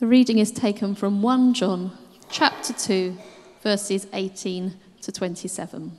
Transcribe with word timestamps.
The 0.00 0.08
reading 0.08 0.38
is 0.40 0.50
taken 0.50 0.96
from 0.96 1.22
1 1.22 1.54
John 1.54 1.96
chapter 2.28 2.72
2, 2.72 3.16
verses 3.62 4.08
18 4.12 4.74
to 5.02 5.12
27. 5.12 5.96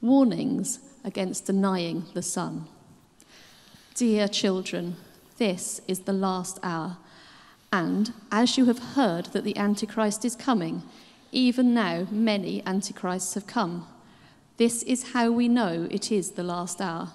Warnings 0.00 0.78
against 1.02 1.46
denying 1.46 2.04
the 2.14 2.22
Son. 2.22 2.68
Dear 3.96 4.28
children, 4.28 4.94
this 5.36 5.80
is 5.88 6.00
the 6.00 6.12
last 6.12 6.60
hour. 6.62 6.98
And 7.72 8.12
as 8.30 8.56
you 8.56 8.66
have 8.66 8.78
heard 8.94 9.26
that 9.26 9.42
the 9.42 9.56
Antichrist 9.56 10.24
is 10.24 10.36
coming, 10.36 10.84
even 11.32 11.74
now 11.74 12.06
many 12.08 12.64
Antichrists 12.64 13.34
have 13.34 13.48
come. 13.48 13.88
This 14.58 14.84
is 14.84 15.12
how 15.12 15.32
we 15.32 15.48
know 15.48 15.88
it 15.90 16.12
is 16.12 16.30
the 16.30 16.44
last 16.44 16.80
hour. 16.80 17.08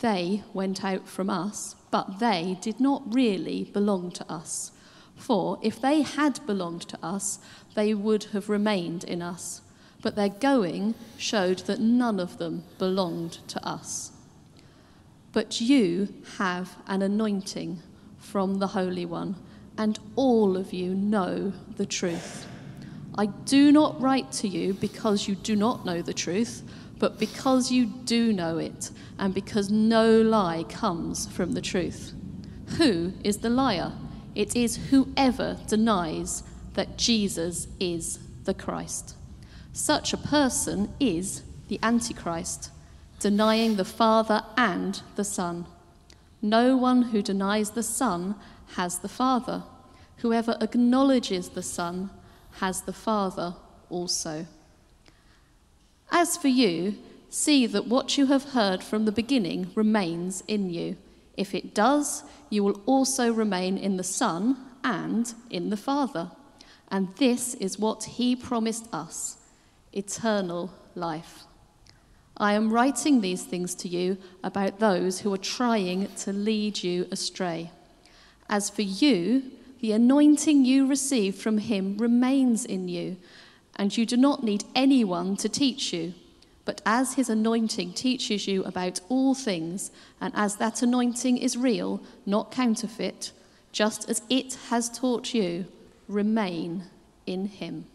They 0.00 0.42
went 0.52 0.84
out 0.84 1.08
from 1.08 1.30
us, 1.30 1.74
but 1.90 2.18
they 2.18 2.58
did 2.60 2.80
not 2.80 3.02
really 3.14 3.64
belong 3.72 4.10
to 4.10 4.30
us. 4.30 4.72
For 5.24 5.58
if 5.62 5.80
they 5.80 6.02
had 6.02 6.46
belonged 6.46 6.82
to 6.88 6.98
us, 7.02 7.38
they 7.74 7.94
would 7.94 8.24
have 8.34 8.50
remained 8.50 9.04
in 9.04 9.22
us. 9.22 9.62
But 10.02 10.16
their 10.16 10.28
going 10.28 10.94
showed 11.16 11.60
that 11.60 11.80
none 11.80 12.20
of 12.20 12.36
them 12.36 12.64
belonged 12.78 13.38
to 13.48 13.66
us. 13.66 14.12
But 15.32 15.62
you 15.62 16.12
have 16.36 16.76
an 16.86 17.00
anointing 17.00 17.80
from 18.18 18.58
the 18.58 18.66
Holy 18.66 19.06
One, 19.06 19.36
and 19.78 19.98
all 20.14 20.58
of 20.58 20.74
you 20.74 20.94
know 20.94 21.54
the 21.78 21.86
truth. 21.86 22.46
I 23.16 23.24
do 23.24 23.72
not 23.72 23.98
write 23.98 24.30
to 24.32 24.48
you 24.48 24.74
because 24.74 25.26
you 25.26 25.36
do 25.36 25.56
not 25.56 25.86
know 25.86 26.02
the 26.02 26.12
truth, 26.12 26.62
but 26.98 27.18
because 27.18 27.72
you 27.72 27.86
do 27.86 28.30
know 28.30 28.58
it, 28.58 28.90
and 29.18 29.32
because 29.32 29.70
no 29.70 30.20
lie 30.20 30.64
comes 30.64 31.26
from 31.28 31.52
the 31.52 31.62
truth. 31.62 32.12
Who 32.76 33.14
is 33.24 33.38
the 33.38 33.48
liar? 33.48 33.92
It 34.34 34.56
is 34.56 34.88
whoever 34.90 35.58
denies 35.68 36.42
that 36.74 36.96
Jesus 36.98 37.68
is 37.78 38.18
the 38.44 38.54
Christ. 38.54 39.14
Such 39.72 40.12
a 40.12 40.16
person 40.18 40.92
is 41.00 41.42
the 41.68 41.78
Antichrist, 41.82 42.70
denying 43.20 43.76
the 43.76 43.84
Father 43.84 44.42
and 44.56 45.00
the 45.16 45.24
Son. 45.24 45.66
No 46.42 46.76
one 46.76 47.02
who 47.02 47.22
denies 47.22 47.70
the 47.70 47.82
Son 47.82 48.34
has 48.76 48.98
the 48.98 49.08
Father. 49.08 49.62
Whoever 50.18 50.56
acknowledges 50.60 51.50
the 51.50 51.62
Son 51.62 52.10
has 52.58 52.82
the 52.82 52.92
Father 52.92 53.54
also. 53.88 54.46
As 56.10 56.36
for 56.36 56.48
you, 56.48 56.96
see 57.30 57.66
that 57.66 57.86
what 57.86 58.16
you 58.16 58.26
have 58.26 58.50
heard 58.50 58.82
from 58.82 59.04
the 59.04 59.12
beginning 59.12 59.70
remains 59.74 60.42
in 60.46 60.70
you. 60.70 60.96
If 61.36 61.54
it 61.54 61.74
does, 61.74 62.22
you 62.50 62.62
will 62.62 62.80
also 62.86 63.32
remain 63.32 63.76
in 63.76 63.96
the 63.96 64.04
Son 64.04 64.56
and 64.82 65.32
in 65.50 65.70
the 65.70 65.76
Father. 65.76 66.30
And 66.88 67.14
this 67.16 67.54
is 67.54 67.78
what 67.78 68.04
he 68.04 68.36
promised 68.36 68.86
us 68.92 69.38
eternal 69.92 70.72
life. 70.94 71.44
I 72.36 72.54
am 72.54 72.72
writing 72.72 73.20
these 73.20 73.44
things 73.44 73.74
to 73.76 73.88
you 73.88 74.18
about 74.42 74.80
those 74.80 75.20
who 75.20 75.32
are 75.32 75.38
trying 75.38 76.08
to 76.16 76.32
lead 76.32 76.82
you 76.82 77.06
astray. 77.12 77.70
As 78.48 78.68
for 78.68 78.82
you, 78.82 79.52
the 79.80 79.92
anointing 79.92 80.64
you 80.64 80.86
received 80.86 81.38
from 81.38 81.58
him 81.58 81.96
remains 81.98 82.64
in 82.64 82.88
you, 82.88 83.16
and 83.76 83.96
you 83.96 84.04
do 84.04 84.16
not 84.16 84.42
need 84.42 84.64
anyone 84.74 85.36
to 85.36 85.48
teach 85.48 85.92
you. 85.92 86.14
But 86.64 86.80
as 86.86 87.14
his 87.14 87.28
anointing 87.28 87.92
teaches 87.92 88.48
you 88.48 88.64
about 88.64 89.00
all 89.08 89.34
things, 89.34 89.90
and 90.20 90.32
as 90.34 90.56
that 90.56 90.82
anointing 90.82 91.36
is 91.36 91.56
real, 91.56 92.02
not 92.24 92.50
counterfeit, 92.50 93.32
just 93.72 94.08
as 94.08 94.22
it 94.30 94.56
has 94.70 94.88
taught 94.88 95.34
you, 95.34 95.66
remain 96.08 96.84
in 97.26 97.46
him. 97.46 97.86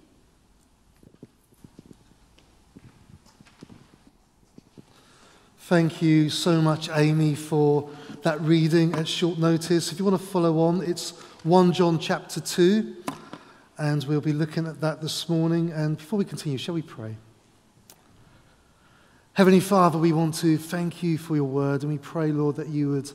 Thank 5.60 6.02
you 6.02 6.30
so 6.30 6.62
much, 6.62 6.90
Amy, 6.94 7.36
for 7.36 7.90
that 8.24 8.42
reading 8.42 8.94
at 8.96 9.08
short 9.08 9.38
notice. 9.38 9.92
If 9.92 10.00
you 10.00 10.06
want 10.06 10.20
to 10.20 10.28
follow 10.28 10.60
on, 10.60 10.82
it's 10.82 11.12
1 11.44 11.74
John 11.74 12.00
chapter 12.00 12.40
2, 12.40 12.96
and 13.78 14.04
we'll 14.06 14.20
be 14.20 14.34
looking 14.34 14.68
at 14.68 14.82
that 14.82 15.02
this 15.02 15.30
morning. 15.30 15.72
And 15.72 15.98
before 15.98 16.20
we 16.20 16.26
continue, 16.26 16.58
shall 16.58 16.74
we 16.76 16.82
pray? 16.82 17.16
Heavenly 19.34 19.60
Father, 19.62 19.98
we 19.98 20.12
want 20.12 20.36
to 20.36 20.58
thank 20.58 21.02
you 21.02 21.18
for 21.18 21.36
your 21.36 21.46
word, 21.46 21.84
and 21.84 21.92
we 21.92 21.98
pray, 21.98 22.32
Lord, 22.32 22.58
that 22.58 22.68
you 22.68 22.90
would 22.90 23.10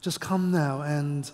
just 0.00 0.20
come 0.20 0.52
now 0.52 0.82
and 0.82 1.28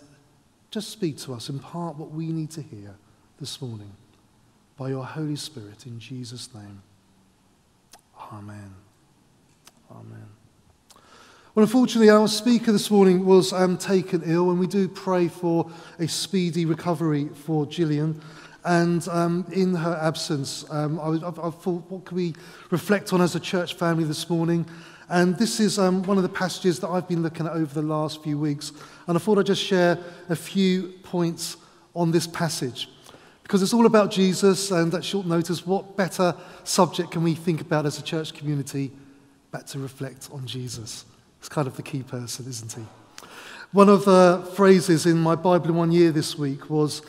just 0.71 0.89
speak 0.89 1.19
to 1.19 1.35
us, 1.35 1.51
impart 1.51 1.97
what 1.97 2.11
we 2.11 2.29
need 2.29 2.51
to 2.53 2.63
hear 2.63 2.95
this 3.39 3.61
morning 3.61 3.93
by 4.79 4.89
your 4.89 5.05
Holy 5.05 5.37
Spirit 5.37 5.85
in 5.85 5.99
Jesus' 5.99 6.49
name. 6.55 6.83
Amen. 8.33 8.75
Amen. 9.91 10.29
Well, 11.55 11.65
unfortunately, 11.65 12.09
our 12.09 12.27
speaker 12.27 12.73
this 12.73 12.91
morning 12.91 13.27
was 13.27 13.53
um, 13.53 13.77
taken 13.77 14.23
ill, 14.25 14.51
and 14.51 14.59
we 14.59 14.67
do 14.67 14.89
pray 14.89 15.29
for 15.29 15.71
a 15.99 16.09
speedy 16.09 16.65
recovery 16.65 17.29
for 17.29 17.67
Gillian. 17.67 18.23
And 18.65 19.07
um, 19.09 19.47
in 19.53 19.75
her 19.75 19.99
absence, 20.01 20.65
um, 20.71 20.99
I, 20.99 21.27
I, 21.27 21.29
I, 21.29 21.51
thought, 21.51 21.91
what 21.91 22.07
can 22.07 22.17
we 22.17 22.35
reflect 22.71 23.13
on 23.13 23.21
as 23.21 23.35
a 23.35 23.41
church 23.41 23.75
family 23.75 24.05
this 24.05 24.29
morning? 24.31 24.67
And 25.11 25.37
this 25.37 25.61
is 25.61 25.79
um, 25.79 26.03
one 26.05 26.17
of 26.17 26.23
the 26.23 26.31
passages 26.31 26.81
that 26.81 26.89
I've 26.89 27.07
been 27.07 27.23
looking 27.23 27.47
at 27.47 27.53
over 27.53 27.75
the 27.75 27.87
last 27.87 28.23
few 28.23 28.39
weeks. 28.39 28.73
And 29.07 29.19
I 29.19 29.21
thought 29.21 29.39
I'd 29.39 29.47
just 29.47 29.63
share 29.63 29.99
a 30.31 30.37
few 30.37 30.95
points 31.03 31.59
on 31.95 32.11
this 32.11 32.27
passage. 32.27 32.89
Because 33.43 33.63
it's 33.63 33.75
all 33.75 33.85
about 33.85 34.11
Jesus, 34.11 34.71
and 34.71 34.93
at 34.95 35.05
short 35.05 35.27
notice, 35.27 35.67
what 35.67 35.99
better 35.99 36.35
subject 36.65 37.11
can 37.11 37.23
we 37.23 37.35
think 37.35 37.61
about 37.61 37.85
as 37.85 37.99
a 37.99 38.03
church 38.03 38.33
community 38.33 38.91
but 39.51 39.67
to 39.69 39.79
reflect 39.79 40.31
on 40.33 40.47
Jesus? 40.47 41.05
It's 41.39 41.51
kind 41.51 41.69
of 41.69 41.77
the 41.77 41.83
key 41.83 42.03
person, 42.03 42.49
isn't 42.49 42.73
he? 42.73 42.83
One 43.73 43.91
of 43.91 44.07
the 44.07 44.51
phrases 44.55 45.05
in 45.05 45.19
my 45.19 45.35
Bible 45.35 45.69
in 45.69 45.75
one 45.75 45.93
year 45.93 46.11
this 46.11 46.39
week 46.39 46.71
was, 46.71 47.03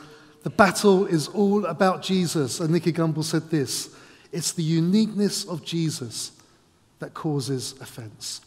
The 0.45 0.51
battle 0.51 1.07
is 1.07 1.27
all 1.27 1.65
about 1.65 2.03
Jesus. 2.03 2.59
And 2.59 2.69
Nicky 2.69 2.93
Gumbel 2.93 3.23
said 3.23 3.49
this 3.49 3.95
It's 4.31 4.51
the 4.51 4.61
uniqueness 4.61 5.43
of 5.43 5.65
Jesus 5.65 6.33
that 6.99 7.15
causes 7.15 7.73
offense. 7.81 8.41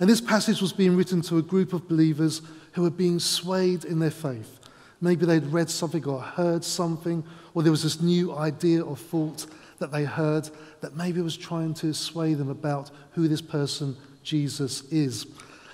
And 0.00 0.08
this 0.08 0.22
passage 0.22 0.62
was 0.62 0.72
being 0.72 0.96
written 0.96 1.20
to 1.22 1.36
a 1.36 1.42
group 1.42 1.74
of 1.74 1.86
believers 1.86 2.40
who 2.72 2.80
were 2.80 2.90
being 2.90 3.18
swayed 3.18 3.84
in 3.84 3.98
their 3.98 4.10
faith. 4.10 4.60
Maybe 5.02 5.26
they'd 5.26 5.44
read 5.44 5.68
something 5.68 6.06
or 6.06 6.22
heard 6.22 6.64
something, 6.64 7.22
or 7.52 7.62
there 7.62 7.70
was 7.70 7.82
this 7.82 8.00
new 8.00 8.34
idea 8.34 8.80
or 8.80 8.96
thought 8.96 9.44
that 9.78 9.92
they 9.92 10.04
heard 10.04 10.48
that 10.80 10.96
maybe 10.96 11.20
was 11.20 11.36
trying 11.36 11.74
to 11.74 11.92
sway 11.92 12.32
them 12.32 12.48
about 12.48 12.90
who 13.12 13.28
this 13.28 13.42
person 13.42 13.94
Jesus 14.22 14.90
is. 14.90 15.26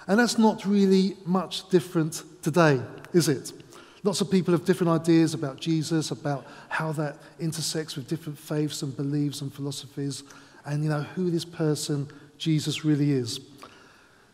And 0.09 0.19
that's 0.19 0.39
not 0.39 0.67
really 0.67 1.17
much 1.25 1.69
different 1.69 2.25
today, 2.43 2.83
is 3.13 3.29
it? 3.29 3.53
Lots 4.07 4.21
of 4.21 4.31
people 4.31 4.53
have 4.53 4.65
different 4.65 4.93
ideas 4.93 5.35
about 5.35 5.59
Jesus, 5.59 6.13
about 6.13 6.47
how 6.69 6.93
that 6.93 7.17
intersects 7.41 7.97
with 7.97 8.07
different 8.07 8.39
faiths 8.39 8.83
and 8.83 8.97
beliefs 8.97 9.41
and 9.41 9.53
philosophies, 9.53 10.23
and 10.65 10.85
you 10.85 10.89
know 10.89 11.03
who 11.03 11.29
this 11.29 11.45
person 11.45 12.09
Jesus 12.39 12.85
really 12.85 13.11
is. 13.11 13.41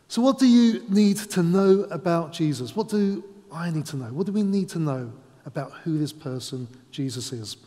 So, 0.09 0.21
what 0.21 0.37
do 0.37 0.45
you 0.45 0.83
need 0.89 1.17
to 1.17 1.41
know 1.41 1.87
about 1.89 2.33
Jesus? 2.33 2.75
What 2.75 2.87
do 2.87 3.23
I 3.51 3.71
need 3.71 3.87
to 3.87 3.97
know? 3.97 4.13
What 4.13 4.27
do 4.27 4.31
we 4.31 4.43
need 4.43 4.69
to 4.69 4.79
know 4.79 5.11
about 5.43 5.71
who 5.83 5.97
this 5.97 6.13
person 6.13 6.67
Jesus 6.91 7.33
is? 7.33 7.57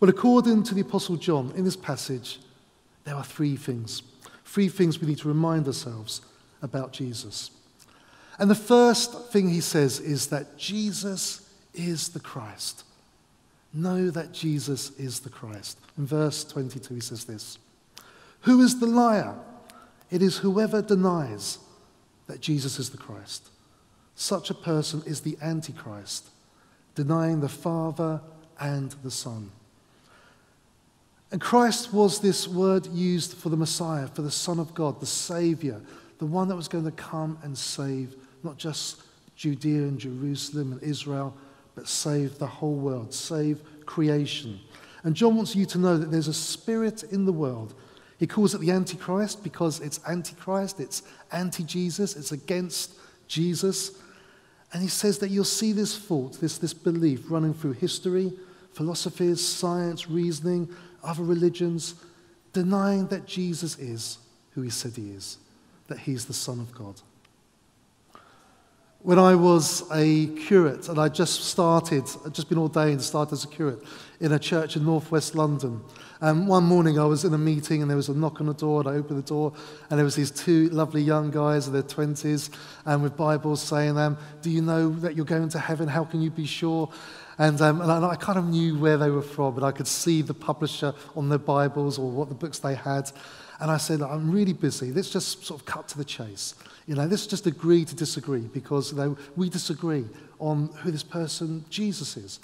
Well, 0.00 0.10
according 0.10 0.64
to 0.64 0.74
the 0.74 0.82
Apostle 0.82 1.16
John, 1.16 1.50
in 1.56 1.64
this 1.64 1.76
passage, 1.76 2.40
there 3.04 3.14
are 3.14 3.24
three 3.24 3.56
things. 3.56 4.02
Three 4.44 4.68
things 4.68 5.00
we 5.00 5.08
need 5.08 5.18
to 5.20 5.28
remind 5.28 5.66
ourselves 5.66 6.20
about 6.60 6.92
Jesus. 6.92 7.52
And 8.38 8.50
the 8.50 8.54
first 8.54 9.30
thing 9.30 9.48
he 9.48 9.62
says 9.62 9.98
is 9.98 10.26
that 10.26 10.58
Jesus 10.58 11.43
is 11.74 12.08
the 12.08 12.20
Christ. 12.20 12.84
Know 13.72 14.10
that 14.10 14.32
Jesus 14.32 14.90
is 14.98 15.20
the 15.20 15.30
Christ. 15.30 15.78
In 15.98 16.06
verse 16.06 16.44
22, 16.44 16.94
he 16.94 17.00
says 17.00 17.24
this 17.24 17.58
Who 18.42 18.60
is 18.60 18.80
the 18.80 18.86
liar? 18.86 19.34
It 20.10 20.22
is 20.22 20.38
whoever 20.38 20.80
denies 20.80 21.58
that 22.26 22.40
Jesus 22.40 22.78
is 22.78 22.90
the 22.90 22.98
Christ. 22.98 23.48
Such 24.14 24.50
a 24.50 24.54
person 24.54 25.02
is 25.06 25.20
the 25.20 25.36
Antichrist, 25.42 26.28
denying 26.94 27.40
the 27.40 27.48
Father 27.48 28.20
and 28.60 28.92
the 29.02 29.10
Son. 29.10 29.50
And 31.32 31.40
Christ 31.40 31.92
was 31.92 32.20
this 32.20 32.46
word 32.46 32.86
used 32.86 33.34
for 33.34 33.48
the 33.48 33.56
Messiah, 33.56 34.06
for 34.06 34.22
the 34.22 34.30
Son 34.30 34.60
of 34.60 34.72
God, 34.72 35.00
the 35.00 35.06
Savior, 35.06 35.80
the 36.18 36.26
one 36.26 36.46
that 36.46 36.54
was 36.54 36.68
going 36.68 36.84
to 36.84 36.92
come 36.92 37.38
and 37.42 37.58
save 37.58 38.14
not 38.44 38.56
just 38.56 39.02
Judea 39.34 39.82
and 39.82 39.98
Jerusalem 39.98 40.72
and 40.72 40.82
Israel, 40.82 41.34
but 41.74 41.88
save 41.88 42.38
the 42.38 42.46
whole 42.46 42.74
world, 42.74 43.12
save 43.12 43.60
creation. 43.86 44.60
And 45.02 45.14
John 45.14 45.36
wants 45.36 45.54
you 45.54 45.66
to 45.66 45.78
know 45.78 45.98
that 45.98 46.10
there's 46.10 46.28
a 46.28 46.34
spirit 46.34 47.02
in 47.04 47.26
the 47.26 47.32
world. 47.32 47.74
He 48.18 48.26
calls 48.26 48.54
it 48.54 48.60
the 48.60 48.70
Antichrist 48.70 49.42
because 49.42 49.80
it's 49.80 50.00
Antichrist, 50.08 50.80
it's 50.80 51.02
anti 51.32 51.64
Jesus, 51.64 52.16
it's 52.16 52.32
against 52.32 52.94
Jesus. 53.28 53.98
And 54.72 54.82
he 54.82 54.88
says 54.88 55.18
that 55.18 55.30
you'll 55.30 55.44
see 55.44 55.72
this 55.72 55.96
thought, 55.96 56.40
this, 56.40 56.58
this 56.58 56.74
belief 56.74 57.30
running 57.30 57.54
through 57.54 57.72
history, 57.72 58.32
philosophies, 58.72 59.46
science, 59.46 60.08
reasoning, 60.08 60.68
other 61.02 61.22
religions, 61.22 61.94
denying 62.52 63.06
that 63.08 63.26
Jesus 63.26 63.78
is 63.78 64.18
who 64.52 64.62
he 64.62 64.70
said 64.70 64.92
he 64.96 65.10
is, 65.10 65.38
that 65.88 65.98
he's 65.98 66.24
the 66.24 66.32
Son 66.32 66.60
of 66.60 66.72
God. 66.74 67.00
When 69.04 69.18
I 69.18 69.34
was 69.34 69.84
a 69.92 70.28
curate, 70.28 70.88
and 70.88 70.98
I 70.98 71.10
just 71.10 71.44
started, 71.44 72.04
I'd 72.24 72.32
just 72.32 72.48
been 72.48 72.56
ordained, 72.56 73.02
started 73.02 73.34
as 73.34 73.44
a 73.44 73.48
curate 73.48 73.82
in 74.18 74.32
a 74.32 74.38
church 74.38 74.76
in 74.76 74.86
northwest 74.86 75.34
London. 75.34 75.82
Um, 76.22 76.46
one 76.46 76.64
morning 76.64 76.98
I 76.98 77.04
was 77.04 77.22
in 77.22 77.34
a 77.34 77.38
meeting 77.38 77.82
and 77.82 77.90
there 77.90 77.98
was 77.98 78.08
a 78.08 78.14
knock 78.14 78.40
on 78.40 78.46
the 78.46 78.54
door, 78.54 78.80
and 78.80 78.88
I 78.88 78.92
opened 78.94 79.18
the 79.18 79.28
door, 79.28 79.52
and 79.90 79.98
there 79.98 80.06
was 80.06 80.14
these 80.14 80.30
two 80.30 80.70
lovely 80.70 81.02
young 81.02 81.30
guys 81.30 81.66
in 81.66 81.74
their 81.74 81.82
20s 81.82 82.48
and 82.86 83.02
with 83.02 83.14
Bibles 83.14 83.60
saying, 83.60 83.98
um, 83.98 84.16
Do 84.40 84.48
you 84.48 84.62
know 84.62 84.88
that 84.88 85.14
you're 85.14 85.26
going 85.26 85.50
to 85.50 85.58
heaven? 85.58 85.86
How 85.86 86.04
can 86.04 86.22
you 86.22 86.30
be 86.30 86.46
sure? 86.46 86.90
And, 87.36 87.60
um, 87.60 87.82
and 87.82 87.92
I, 87.92 88.12
I 88.12 88.16
kind 88.16 88.38
of 88.38 88.46
knew 88.46 88.78
where 88.78 88.96
they 88.96 89.10
were 89.10 89.20
from, 89.20 89.54
but 89.54 89.64
I 89.64 89.72
could 89.72 89.86
see 89.86 90.22
the 90.22 90.32
publisher 90.32 90.94
on 91.14 91.28
their 91.28 91.38
Bibles 91.38 91.98
or 91.98 92.10
what 92.10 92.30
the 92.30 92.34
books 92.34 92.58
they 92.58 92.74
had. 92.74 93.12
And 93.60 93.70
I 93.70 93.76
said, 93.76 94.00
I'm 94.00 94.30
really 94.30 94.54
busy. 94.54 94.92
Let's 94.92 95.10
just 95.10 95.44
sort 95.44 95.60
of 95.60 95.66
cut 95.66 95.88
to 95.88 95.98
the 95.98 96.06
chase. 96.06 96.54
You 96.86 96.94
know, 96.94 97.04
let's 97.04 97.26
just 97.26 97.46
agree 97.46 97.84
to 97.84 97.94
disagree 97.94 98.40
because 98.40 98.92
you 98.92 98.98
know, 98.98 99.16
we 99.36 99.48
disagree 99.48 100.04
on 100.38 100.68
who 100.82 100.90
this 100.90 101.02
person 101.02 101.64
Jesus 101.70 102.16
is. 102.16 102.40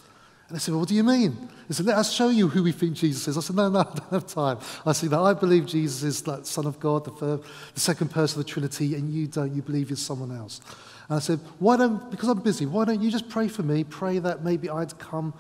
And 0.49 0.57
they 0.57 0.61
said, 0.61 0.73
well, 0.73 0.81
what 0.81 0.89
do 0.89 0.97
you 0.97 1.05
mean? 1.05 1.49
They 1.69 1.75
said, 1.75 1.87
let 1.87 1.97
us 1.97 2.13
show 2.13 2.29
you 2.29 2.49
who 2.49 2.65
we 2.65 2.73
think 2.73 2.95
Jesus 2.95 3.29
is. 3.29 3.39
I 3.39 3.41
said, 3.41 3.55
no, 3.55 3.69
no, 3.69 3.79
I 3.81 3.85
don't 3.85 4.11
have 4.11 4.27
time. 4.27 4.59
I 4.85 4.93
said, 4.93 5.11
no, 5.11 5.25
I 5.25 5.35
believe 5.35 5.67
Jesus 5.67 6.03
is 6.03 6.23
the 6.23 6.43
Son 6.43 6.67
of 6.67 6.81
God, 6.81 7.05
the, 7.05 7.13
third, 7.13 7.43
the 7.75 7.81
second 7.81 8.11
person 8.11 8.41
of 8.41 8.47
the 8.47 8.53
Trinity, 8.53 8.97
and 8.97 9.09
you 9.13 9.29
don't. 9.29 9.55
You 9.55 9.63
believe 9.63 9.91
he's 9.91 10.01
someone 10.01 10.37
else. 10.37 10.61
And 11.09 11.17
I 11.17 11.21
said, 11.21 11.39
why 11.61 11.77
don't, 11.77 12.11
because 12.11 12.29
I'm 12.29 12.41
busy, 12.41 12.67
why 12.67 12.85
don't 12.85 13.01
you 13.01 13.11
just 13.11 13.29
pray 13.29 13.47
for 13.47 13.63
me? 13.63 13.85
Pray 13.85 14.19
that 14.19 14.43
maybe 14.43 14.69
I'd 14.69 14.99
come 14.99 15.35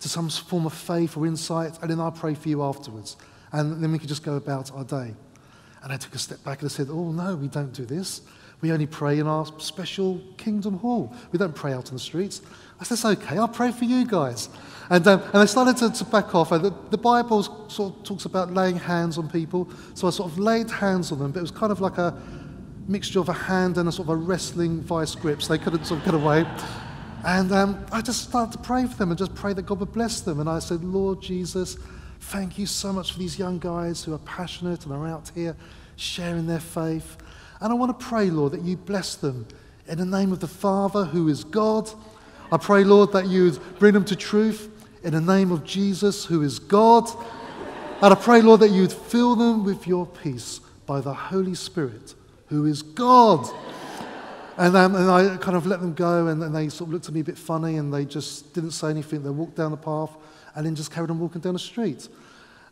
to 0.00 0.08
some 0.08 0.28
form 0.28 0.66
of 0.66 0.72
faith 0.72 1.16
or 1.16 1.26
insight, 1.26 1.78
and 1.80 1.90
then 1.90 2.00
I'll 2.00 2.10
pray 2.10 2.34
for 2.34 2.48
you 2.48 2.62
afterwards. 2.62 3.16
And 3.52 3.82
then 3.82 3.92
we 3.92 3.98
could 3.98 4.08
just 4.08 4.24
go 4.24 4.34
about 4.34 4.72
our 4.72 4.84
day. 4.84 5.14
And 5.82 5.92
I 5.92 5.96
took 5.96 6.14
a 6.16 6.18
step 6.18 6.42
back 6.42 6.62
and 6.62 6.70
I 6.70 6.72
said, 6.72 6.88
oh, 6.90 7.12
no, 7.12 7.36
we 7.36 7.46
don't 7.46 7.72
do 7.72 7.84
this. 7.84 8.22
We 8.60 8.72
only 8.72 8.86
pray 8.86 9.18
in 9.18 9.26
our 9.26 9.46
special 9.58 10.20
kingdom 10.36 10.78
hall. 10.78 11.14
We 11.30 11.38
don't 11.38 11.54
pray 11.54 11.72
out 11.72 11.88
in 11.88 11.94
the 11.94 12.00
streets. 12.00 12.40
I 12.80 12.84
said, 12.84 12.98
That's 12.98 13.22
okay, 13.22 13.38
I'll 13.38 13.48
pray 13.48 13.70
for 13.72 13.84
you 13.84 14.06
guys. 14.06 14.48
And, 14.88 15.06
um, 15.06 15.20
and 15.20 15.36
I 15.36 15.44
started 15.46 15.76
to, 15.78 15.90
to 15.90 16.04
back 16.04 16.34
off. 16.34 16.52
And 16.52 16.64
the, 16.64 16.74
the 16.90 16.98
Bible 16.98 17.42
sort 17.68 17.96
of 17.96 18.02
talks 18.04 18.24
about 18.24 18.52
laying 18.52 18.76
hands 18.76 19.18
on 19.18 19.28
people. 19.28 19.68
So 19.94 20.06
I 20.06 20.10
sort 20.10 20.30
of 20.30 20.38
laid 20.38 20.70
hands 20.70 21.10
on 21.12 21.18
them, 21.18 21.32
but 21.32 21.40
it 21.40 21.42
was 21.42 21.50
kind 21.50 21.72
of 21.72 21.80
like 21.80 21.98
a 21.98 22.20
mixture 22.88 23.20
of 23.20 23.28
a 23.28 23.32
hand 23.32 23.78
and 23.78 23.88
a 23.88 23.92
sort 23.92 24.08
of 24.08 24.10
a 24.10 24.16
wrestling 24.16 24.80
vice 24.80 25.14
grip, 25.14 25.42
so 25.42 25.52
they 25.52 25.62
couldn't 25.62 25.84
sort 25.84 26.00
of 26.00 26.06
get 26.06 26.14
away. 26.14 26.46
And 27.24 27.50
um, 27.50 27.84
I 27.90 28.00
just 28.02 28.22
started 28.22 28.52
to 28.52 28.58
pray 28.58 28.86
for 28.86 28.94
them 28.96 29.10
and 29.10 29.18
just 29.18 29.34
pray 29.34 29.52
that 29.52 29.66
God 29.66 29.80
would 29.80 29.92
bless 29.92 30.20
them. 30.20 30.38
And 30.38 30.48
I 30.48 30.60
said, 30.60 30.84
Lord 30.84 31.20
Jesus, 31.20 31.76
thank 32.20 32.56
you 32.58 32.66
so 32.66 32.92
much 32.92 33.12
for 33.12 33.18
these 33.18 33.38
young 33.38 33.58
guys 33.58 34.04
who 34.04 34.14
are 34.14 34.18
passionate 34.18 34.84
and 34.84 34.94
are 34.94 35.08
out 35.08 35.32
here 35.34 35.56
sharing 35.96 36.46
their 36.46 36.60
faith. 36.60 37.16
And 37.60 37.72
I 37.72 37.74
want 37.74 37.98
to 37.98 38.06
pray, 38.06 38.30
Lord, 38.30 38.52
that 38.52 38.62
you 38.62 38.76
bless 38.76 39.14
them 39.14 39.46
in 39.88 39.98
the 39.98 40.04
name 40.04 40.32
of 40.32 40.40
the 40.40 40.48
Father 40.48 41.04
who 41.04 41.28
is 41.28 41.44
God. 41.44 41.90
I 42.52 42.58
pray, 42.58 42.84
Lord, 42.84 43.12
that 43.12 43.26
you 43.26 43.44
would 43.44 43.78
bring 43.78 43.94
them 43.94 44.04
to 44.06 44.16
truth 44.16 44.70
in 45.02 45.12
the 45.12 45.20
name 45.20 45.52
of 45.52 45.64
Jesus 45.64 46.24
who 46.24 46.42
is 46.42 46.58
God. 46.58 47.08
And 48.02 48.12
I 48.12 48.14
pray, 48.14 48.42
Lord, 48.42 48.60
that 48.60 48.70
you 48.70 48.82
would 48.82 48.92
fill 48.92 49.36
them 49.36 49.64
with 49.64 49.86
your 49.86 50.06
peace 50.06 50.60
by 50.86 51.00
the 51.00 51.14
Holy 51.14 51.54
Spirit 51.54 52.14
who 52.48 52.66
is 52.66 52.82
God. 52.82 53.48
And, 54.58 54.76
um, 54.76 54.94
and 54.94 55.10
I 55.10 55.36
kind 55.36 55.56
of 55.56 55.66
let 55.66 55.80
them 55.80 55.94
go, 55.94 56.28
and, 56.28 56.42
and 56.42 56.54
they 56.54 56.68
sort 56.68 56.88
of 56.88 56.94
looked 56.94 57.08
at 57.08 57.14
me 57.14 57.20
a 57.20 57.24
bit 57.24 57.36
funny, 57.36 57.76
and 57.76 57.92
they 57.92 58.04
just 58.04 58.54
didn't 58.54 58.70
say 58.70 58.88
anything. 58.88 59.22
They 59.22 59.30
walked 59.30 59.56
down 59.56 59.70
the 59.70 59.76
path 59.76 60.10
and 60.54 60.64
then 60.64 60.74
just 60.74 60.90
carried 60.90 61.10
on 61.10 61.18
walking 61.18 61.42
down 61.42 61.52
the 61.52 61.58
street. 61.58 62.08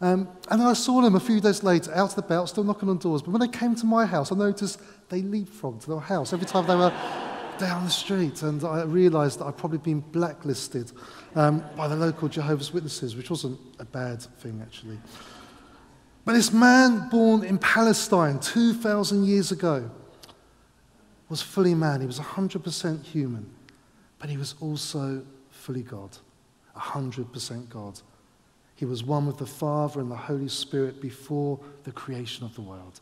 Um, 0.04 0.28
and 0.50 0.60
then 0.60 0.68
I 0.68 0.74
saw 0.74 1.00
them 1.00 1.14
a 1.14 1.20
few 1.20 1.40
days 1.40 1.62
later, 1.62 1.90
out 1.94 2.14
and 2.14 2.22
about, 2.22 2.50
still 2.50 2.62
knocking 2.62 2.90
on 2.90 2.98
doors. 2.98 3.22
But 3.22 3.30
when 3.30 3.40
they 3.40 3.48
came 3.48 3.74
to 3.76 3.86
my 3.86 4.04
house, 4.04 4.30
I 4.30 4.34
noticed 4.34 4.78
they 5.08 5.22
leapfrogged 5.22 5.86
their 5.86 5.98
house 5.98 6.34
every 6.34 6.44
time 6.44 6.66
they 6.66 6.76
were 6.76 6.92
down 7.58 7.84
the 7.84 7.90
street. 7.90 8.42
And 8.42 8.62
I 8.64 8.82
realized 8.82 9.38
that 9.38 9.46
I'd 9.46 9.56
probably 9.56 9.78
been 9.78 10.00
blacklisted 10.00 10.92
um, 11.34 11.64
by 11.74 11.88
the 11.88 11.96
local 11.96 12.28
Jehovah's 12.28 12.70
Witnesses, 12.70 13.16
which 13.16 13.30
wasn't 13.30 13.58
a 13.78 13.86
bad 13.86 14.20
thing, 14.20 14.60
actually. 14.60 14.98
But 16.26 16.34
this 16.34 16.52
man 16.52 17.08
born 17.08 17.42
in 17.42 17.56
Palestine 17.56 18.40
2,000 18.40 19.24
years 19.24 19.52
ago 19.52 19.90
was 21.30 21.40
fully 21.40 21.74
man. 21.74 22.02
He 22.02 22.06
was 22.06 22.20
100% 22.20 23.04
human, 23.04 23.50
but 24.18 24.28
he 24.28 24.36
was 24.36 24.54
also 24.60 25.24
fully 25.48 25.82
God, 25.82 26.18
100% 26.76 27.70
God. 27.70 28.00
He 28.76 28.84
was 28.84 29.04
one 29.04 29.26
with 29.26 29.38
the 29.38 29.46
Father 29.46 30.00
and 30.00 30.10
the 30.10 30.16
Holy 30.16 30.48
Spirit 30.48 31.00
before 31.00 31.60
the 31.84 31.92
creation 31.92 32.44
of 32.44 32.54
the 32.54 32.60
world. 32.60 33.00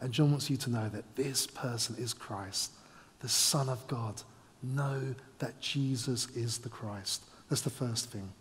And 0.00 0.12
John 0.12 0.30
wants 0.30 0.50
you 0.50 0.56
to 0.58 0.70
know 0.70 0.88
that 0.88 1.16
this 1.16 1.46
person 1.46 1.96
is 1.98 2.12
Christ, 2.12 2.72
the 3.20 3.28
Son 3.28 3.68
of 3.68 3.86
God. 3.86 4.22
Know 4.62 5.14
that 5.38 5.60
Jesus 5.60 6.28
is 6.36 6.58
the 6.58 6.68
Christ. 6.68 7.24
That's 7.48 7.62
the 7.62 7.70
first 7.70 8.10
thing. 8.10 8.32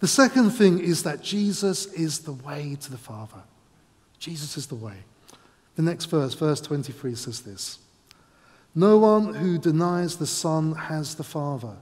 The 0.00 0.06
second 0.06 0.50
thing 0.50 0.78
is 0.78 1.02
that 1.04 1.22
Jesus 1.22 1.86
is 1.86 2.20
the 2.20 2.32
way 2.32 2.76
to 2.80 2.90
the 2.90 2.98
Father. 2.98 3.42
Jesus 4.18 4.56
is 4.56 4.66
the 4.66 4.74
way. 4.74 4.96
The 5.74 5.82
next 5.82 6.06
verse, 6.06 6.34
verse 6.34 6.60
23, 6.60 7.14
says 7.14 7.40
this 7.40 7.78
No 8.74 8.98
one 8.98 9.34
who 9.34 9.58
denies 9.58 10.16
the 10.16 10.26
Son 10.26 10.74
has 10.74 11.14
the 11.14 11.24
Father. 11.24 11.76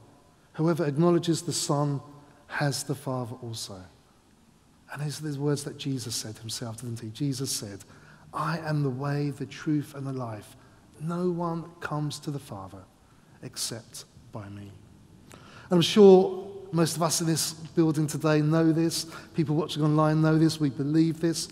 Whoever 0.54 0.84
acknowledges 0.84 1.42
the 1.42 1.52
Son 1.52 2.00
has 2.54 2.84
the 2.84 2.94
Father 2.94 3.34
also. 3.42 3.82
And 4.92 5.02
these 5.02 5.20
are 5.20 5.28
the 5.28 5.40
words 5.40 5.64
that 5.64 5.76
Jesus 5.76 6.14
said 6.14 6.38
himself, 6.38 6.76
didn't 6.76 7.00
he? 7.00 7.08
Jesus 7.08 7.50
said, 7.50 7.80
I 8.32 8.58
am 8.58 8.84
the 8.84 8.90
way, 8.90 9.30
the 9.30 9.46
truth, 9.46 9.94
and 9.96 10.06
the 10.06 10.12
life. 10.12 10.56
No 11.00 11.30
one 11.30 11.64
comes 11.80 12.20
to 12.20 12.30
the 12.30 12.38
Father 12.38 12.82
except 13.42 14.04
by 14.30 14.48
me. 14.48 14.70
And 15.32 15.72
I'm 15.72 15.80
sure 15.80 16.48
most 16.70 16.94
of 16.94 17.02
us 17.02 17.20
in 17.20 17.26
this 17.26 17.54
building 17.54 18.06
today 18.06 18.40
know 18.40 18.70
this. 18.70 19.06
People 19.34 19.56
watching 19.56 19.82
online 19.82 20.22
know 20.22 20.38
this. 20.38 20.60
We 20.60 20.70
believe 20.70 21.20
this. 21.20 21.48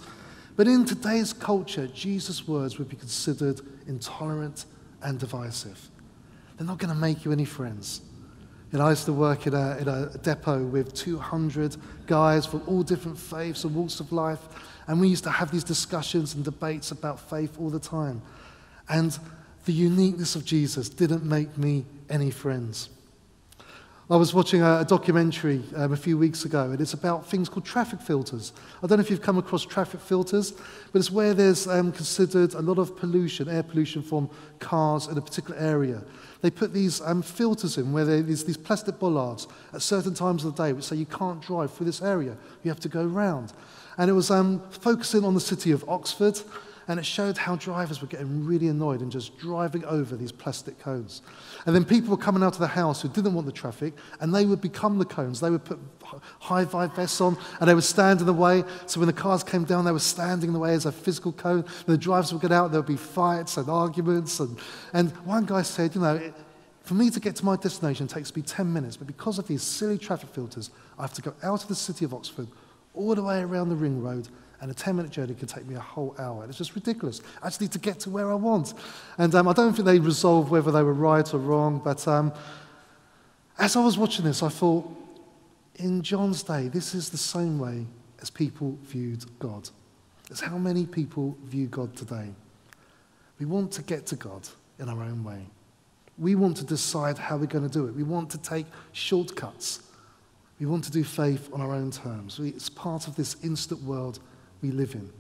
But 0.55 0.69
in 0.69 0.85
today's 0.85 1.33
culture, 1.33 1.89
Jesus' 1.89 2.47
words 2.47 2.79
would 2.79 2.89
be 2.89 2.97
considered 2.97 3.61
intolerant 3.89 4.67
and 5.03 5.19
divisive. 5.19 5.91
They're 6.57 6.67
not 6.67 6.79
going 6.79 6.95
to 6.95 7.01
make 7.01 7.25
you 7.25 7.33
any 7.33 7.45
friends. 7.45 8.03
I 8.81 8.91
used 8.91 9.05
to 9.05 9.13
work 9.13 9.47
in 9.47 9.55
a, 9.55 9.77
in 9.77 9.89
a 9.89 10.17
depot 10.23 10.65
with 10.65 10.95
200 10.95 11.77
guys 12.07 12.47
from 12.47 12.63
all 12.67 12.83
different 12.83 13.19
faiths 13.19 13.65
and 13.65 13.75
walks 13.75 14.01
of 14.01 14.13
life. 14.13 14.41
And 14.87 14.99
we 14.99 15.09
used 15.09 15.25
to 15.25 15.31
have 15.31 15.51
these 15.51 15.65
discussions 15.65 16.35
and 16.35 16.45
debates 16.45 16.91
about 16.91 17.21
faith 17.21 17.59
all 17.61 17.69
the 17.69 17.79
time. 17.79 18.23
And 18.89 19.19
the 19.67 19.73
uniqueness 19.73 20.37
of 20.37 20.45
Jesus 20.45 20.89
didn't 20.89 21.25
make 21.25 21.59
me 21.59 21.85
any 22.09 22.31
friends. 22.31 22.89
I 24.11 24.17
was 24.17 24.35
watching 24.35 24.63
a, 24.63 24.81
a 24.81 24.85
documentary 24.85 25.63
um, 25.77 25.93
a 25.93 25.97
few 25.97 26.19
weeks 26.19 26.45
ago, 26.45 26.71
and 26.71 26.81
it's 26.81 26.93
about 26.93 27.25
things 27.25 27.49
called 27.49 27.65
traffic 27.65 28.01
filters. 28.01 28.53
I 28.83 28.87
don't 28.87 28.99
know 28.99 29.05
if 29.05 29.11
you've 29.11 29.23
come 29.23 29.39
across 29.39 29.65
traffic 29.65 30.01
filters, 30.01 30.51
but 30.51 30.99
it's 30.99 31.11
where 31.11 31.35
there's 31.35 31.69
um, 31.69 31.93
considered 31.93 32.55
a 32.55 32.61
lot 32.61 32.79
of 32.79 32.97
pollution, 32.97 33.49
air 33.49 33.63
pollution 33.63 34.03
from 34.03 34.29
cars 34.59 35.07
in 35.07 35.17
a 35.17 35.21
particular 35.21 35.59
area. 35.59 36.03
They 36.41 36.51
put 36.51 36.75
these 36.75 37.01
um, 37.03 37.23
filters 37.23 37.79
in 37.79 37.93
where 37.93 38.05
there's 38.05 38.45
these 38.45 38.57
plastic 38.57 38.99
bollards 38.99 39.47
at 39.73 39.83
certain 39.83 40.15
times 40.15 40.45
of 40.45 40.57
the 40.57 40.65
day 40.65 40.73
which 40.73 40.85
say 40.85 40.97
you 40.97 41.07
can't 41.07 41.41
drive 41.41 41.73
through 41.73 41.87
this 41.87 42.03
area, 42.03 42.37
you 42.65 42.71
have 42.71 42.81
to 42.81 42.89
go 42.89 43.05
round. 43.05 43.53
And 43.99 44.11
it 44.11 44.15
was 44.15 44.33
um, 44.33 44.61
focusing 44.71 45.25
on 45.25 45.35
the 45.35 45.41
city 45.41 45.71
of 45.71 45.89
Oxford 45.89 46.41
and 46.93 47.01
it 47.01 47.07
showed 47.07 47.39
how 47.39 47.57
drivers 47.57 48.03
were 48.03 48.07
getting 48.07 48.45
really 48.45 48.69
annoyed 48.69 49.01
and 49.01 49.11
just 49.11 49.39
driving 49.39 49.83
over 49.87 50.15
these 50.15 50.31
plastic 50.31 50.79
cones. 50.79 51.23
And 51.65 51.75
then 51.75 51.87
people 51.87 52.11
were 52.11 52.23
coming 52.23 52.43
out 52.43 52.53
of 52.53 52.59
the 52.59 52.67
house 52.67 53.01
who 53.01 53.09
didn't 53.09 53.33
want 53.33 53.47
the 53.47 53.53
traffic, 53.53 53.95
and 54.21 54.35
they 54.35 54.45
would 54.45 54.61
become 54.61 54.99
the 54.99 55.07
cones. 55.07 55.41
They 55.41 55.49
would 55.49 55.65
put 55.65 55.79
high 56.39 56.67
vibe 56.67 56.95
vests 56.95 57.19
on, 57.23 57.39
and 57.61 57.71
they 57.71 57.75
would 57.75 57.83
stand 57.83 58.21
in 58.21 58.27
the 58.27 58.35
way. 58.35 58.63
So 58.85 59.01
when 59.01 59.07
the 59.07 59.15
cars 59.15 59.43
came 59.43 59.65
down, 59.65 59.87
they 59.87 59.91
were 59.91 59.99
standing 60.01 60.51
in 60.51 60.53
the 60.53 60.59
way 60.59 60.75
as 60.75 60.85
a 60.85 60.93
physical 60.93 61.33
cone. 61.33 61.65
The 61.87 61.97
drivers 61.97 62.31
would 62.31 62.43
get 62.43 62.53
out, 62.53 62.73
there 62.73 62.83
would 62.83 62.87
be 62.87 62.97
fights 62.99 63.57
and 63.57 63.71
arguments. 63.71 64.39
And, 64.39 64.59
and 64.93 65.13
one 65.25 65.47
guy 65.47 65.63
said, 65.63 65.95
you 65.95 66.03
know, 66.03 66.21
for 66.83 66.93
me 66.93 67.09
to 67.09 67.21
get 67.21 67.37
to 67.37 67.45
my 67.47 67.57
destination 67.57 68.07
takes 68.07 68.37
me 68.37 68.43
10 68.43 68.71
minutes, 68.71 68.99
but 68.99 69.07
because 69.07 69.39
of 69.39 69.47
these 69.47 69.63
silly 69.63 69.97
traffic 69.97 70.29
filters, 70.29 70.69
I 70.99 71.03
have 71.05 71.15
to 71.15 71.23
go 71.23 71.33
out 71.43 71.63
of 71.63 71.69
the 71.69 71.75
city 71.75 72.05
of 72.05 72.13
Oxford, 72.13 72.49
all 72.93 73.15
the 73.15 73.23
way 73.23 73.41
around 73.41 73.71
the 73.71 73.77
ring 73.77 74.03
road, 74.03 74.29
and 74.63 74.71
a 74.71 74.75
10 74.75 74.95
minute 74.95 75.11
journey 75.11 75.35
can 75.35 75.49
take 75.49 75.67
me 75.67 75.75
a 75.75 75.81
whole 75.81 76.15
hour. 76.21 76.45
It's 76.45 76.57
just 76.57 76.77
ridiculous. 76.77 77.21
I 77.43 77.49
just 77.49 77.61
need 77.61 77.73
to 77.73 77.81
get 77.81 77.99
to 78.01 78.11
where 78.11 78.31
I 78.31 78.35
want. 78.35 78.75
And 79.19 79.35
um, 79.35 79.49
I 79.49 79.53
don't 79.53 79.75
think 79.75 79.87
they 79.87 79.99
resolved 79.99 80.51
whether 80.51 80.71
they 80.71 80.85
were 80.85 80.95
right 80.95 81.35
or 81.35 81.39
wrong, 81.39 81.81
but 81.85 82.07
um, 82.07 82.33
as 83.59 83.75
I 83.75 83.85
was 83.85 83.99
watching 83.99 84.25
this, 84.25 84.41
I 84.41 84.49
thought, 84.49 84.89
in 85.77 86.01
John's 86.01 86.45
day, 86.45 86.69
this 86.69 86.95
is 86.95 87.11
the 87.11 87.19
same 87.19 87.59
way 87.59 87.87
as 88.21 88.31
people 88.31 88.79
viewed 88.85 89.25
God. 89.41 89.69
It's 90.31 90.41
how 90.41 90.59
many 90.59 90.87
people 90.87 91.37
view 91.43 91.67
God 91.67 91.97
today. 91.97 92.29
We 93.41 93.47
want 93.47 93.73
to 93.73 93.83
get 93.83 94.07
to 94.07 94.17
God 94.17 94.49
in 94.79 94.89
our 94.89 95.03
own 95.03 95.25
way. 95.25 95.45
We 96.19 96.37
want 96.37 96.57
to 96.59 96.65
decide 96.65 97.19
how 97.19 97.37
we're 97.37 97.47
going 97.47 97.69
to 97.69 97.73
do 97.73 97.89
it. 97.89 97.97
We 97.97 98.05
want 98.05 98.31
to 98.31 98.39
take 98.39 98.67
shortcuts. 98.93 99.83
We 100.61 100.67
want 100.67 100.85
to 100.85 100.93
do 100.93 101.03
faith 101.03 101.51
on 101.53 101.61
our 101.61 101.75
own 101.75 101.91
terms. 101.91 102.39
It's 102.39 102.69
part 102.69 103.09
of 103.09 103.17
this 103.17 103.37
instant 103.43 103.83
world 103.83 104.21
we 104.63 104.71
live 104.71 104.95
in. 104.95 105.11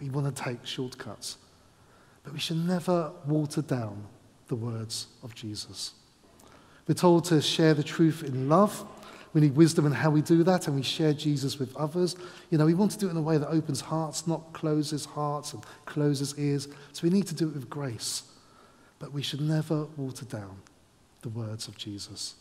We 0.00 0.10
want 0.10 0.34
to 0.34 0.42
take 0.42 0.64
shortcuts. 0.64 1.36
But 2.24 2.32
we 2.32 2.38
should 2.38 2.66
never 2.66 3.12
water 3.26 3.62
down 3.62 4.04
the 4.48 4.56
words 4.56 5.08
of 5.22 5.34
Jesus. 5.34 5.92
We're 6.86 6.94
told 6.94 7.24
to 7.26 7.40
share 7.40 7.74
the 7.74 7.82
truth 7.82 8.22
in 8.24 8.48
love. 8.48 8.84
We 9.34 9.42
need 9.42 9.54
wisdom 9.54 9.84
in 9.84 9.92
how 9.92 10.10
we 10.10 10.22
do 10.22 10.42
that, 10.44 10.66
and 10.66 10.76
we 10.76 10.82
share 10.82 11.12
Jesus 11.12 11.58
with 11.58 11.76
others. 11.76 12.16
You 12.50 12.56
know, 12.56 12.64
we 12.64 12.74
want 12.74 12.92
to 12.92 12.98
do 12.98 13.08
it 13.08 13.10
in 13.10 13.16
a 13.18 13.22
way 13.22 13.36
that 13.36 13.48
opens 13.48 13.80
hearts, 13.80 14.26
not 14.26 14.52
closes 14.54 15.04
hearts 15.04 15.52
and 15.52 15.62
closes 15.84 16.34
ears. 16.38 16.66
So 16.92 17.02
we 17.02 17.10
need 17.10 17.26
to 17.26 17.34
do 17.34 17.48
it 17.48 17.54
with 17.54 17.68
grace. 17.68 18.22
But 18.98 19.12
we 19.12 19.22
should 19.22 19.42
never 19.42 19.84
water 19.96 20.24
down 20.24 20.56
the 21.22 21.28
words 21.28 21.68
of 21.68 21.76
Jesus. 21.76 22.34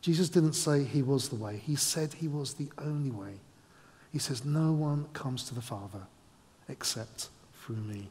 Jesus 0.00 0.28
didn't 0.28 0.54
say 0.54 0.84
he 0.84 1.02
was 1.02 1.28
the 1.28 1.36
way, 1.36 1.58
he 1.58 1.76
said 1.76 2.14
he 2.14 2.28
was 2.28 2.54
the 2.54 2.70
only 2.78 3.10
way. 3.10 3.40
He 4.16 4.20
says, 4.20 4.46
No 4.46 4.72
one 4.72 5.04
comes 5.12 5.44
to 5.44 5.54
the 5.54 5.60
Father 5.60 6.00
except 6.70 7.28
through 7.60 7.76
me. 7.76 8.08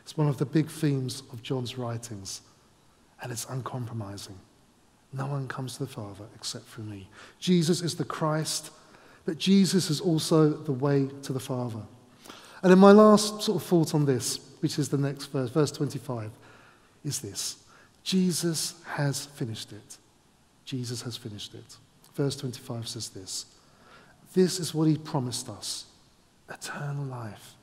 It's 0.00 0.16
one 0.16 0.28
of 0.28 0.38
the 0.38 0.46
big 0.46 0.70
themes 0.70 1.22
of 1.30 1.42
John's 1.42 1.76
writings, 1.76 2.40
and 3.20 3.30
it's 3.30 3.44
uncompromising. 3.50 4.38
No 5.12 5.26
one 5.26 5.46
comes 5.46 5.74
to 5.74 5.80
the 5.80 5.92
Father 5.92 6.24
except 6.34 6.64
through 6.68 6.84
me. 6.84 7.06
Jesus 7.38 7.82
is 7.82 7.96
the 7.96 8.04
Christ, 8.06 8.70
but 9.26 9.36
Jesus 9.36 9.90
is 9.90 10.00
also 10.00 10.48
the 10.48 10.72
way 10.72 11.10
to 11.20 11.34
the 11.34 11.38
Father. 11.38 11.82
And 12.62 12.72
then 12.72 12.78
my 12.78 12.92
last 12.92 13.42
sort 13.42 13.60
of 13.60 13.68
thought 13.68 13.94
on 13.94 14.06
this, 14.06 14.40
which 14.60 14.78
is 14.78 14.88
the 14.88 14.96
next 14.96 15.26
verse, 15.26 15.50
verse 15.50 15.70
25, 15.70 16.30
is 17.04 17.20
this 17.20 17.62
Jesus 18.02 18.72
has 18.86 19.26
finished 19.26 19.72
it. 19.72 19.98
Jesus 20.64 21.02
has 21.02 21.18
finished 21.18 21.52
it. 21.52 21.76
Verse 22.14 22.36
25 22.36 22.88
says 22.88 23.10
this 23.10 23.44
This 24.32 24.60
is 24.60 24.74
what 24.74 24.88
he 24.88 24.96
promised 24.96 25.48
us 25.48 25.86
eternal 26.48 27.04
life. 27.04 27.54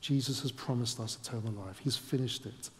Jesus 0.00 0.40
has 0.40 0.50
promised 0.50 0.98
us 1.00 1.18
eternal 1.20 1.52
life. 1.52 1.78
He's 1.78 1.96
finished 1.96 2.46
it. 2.46 2.70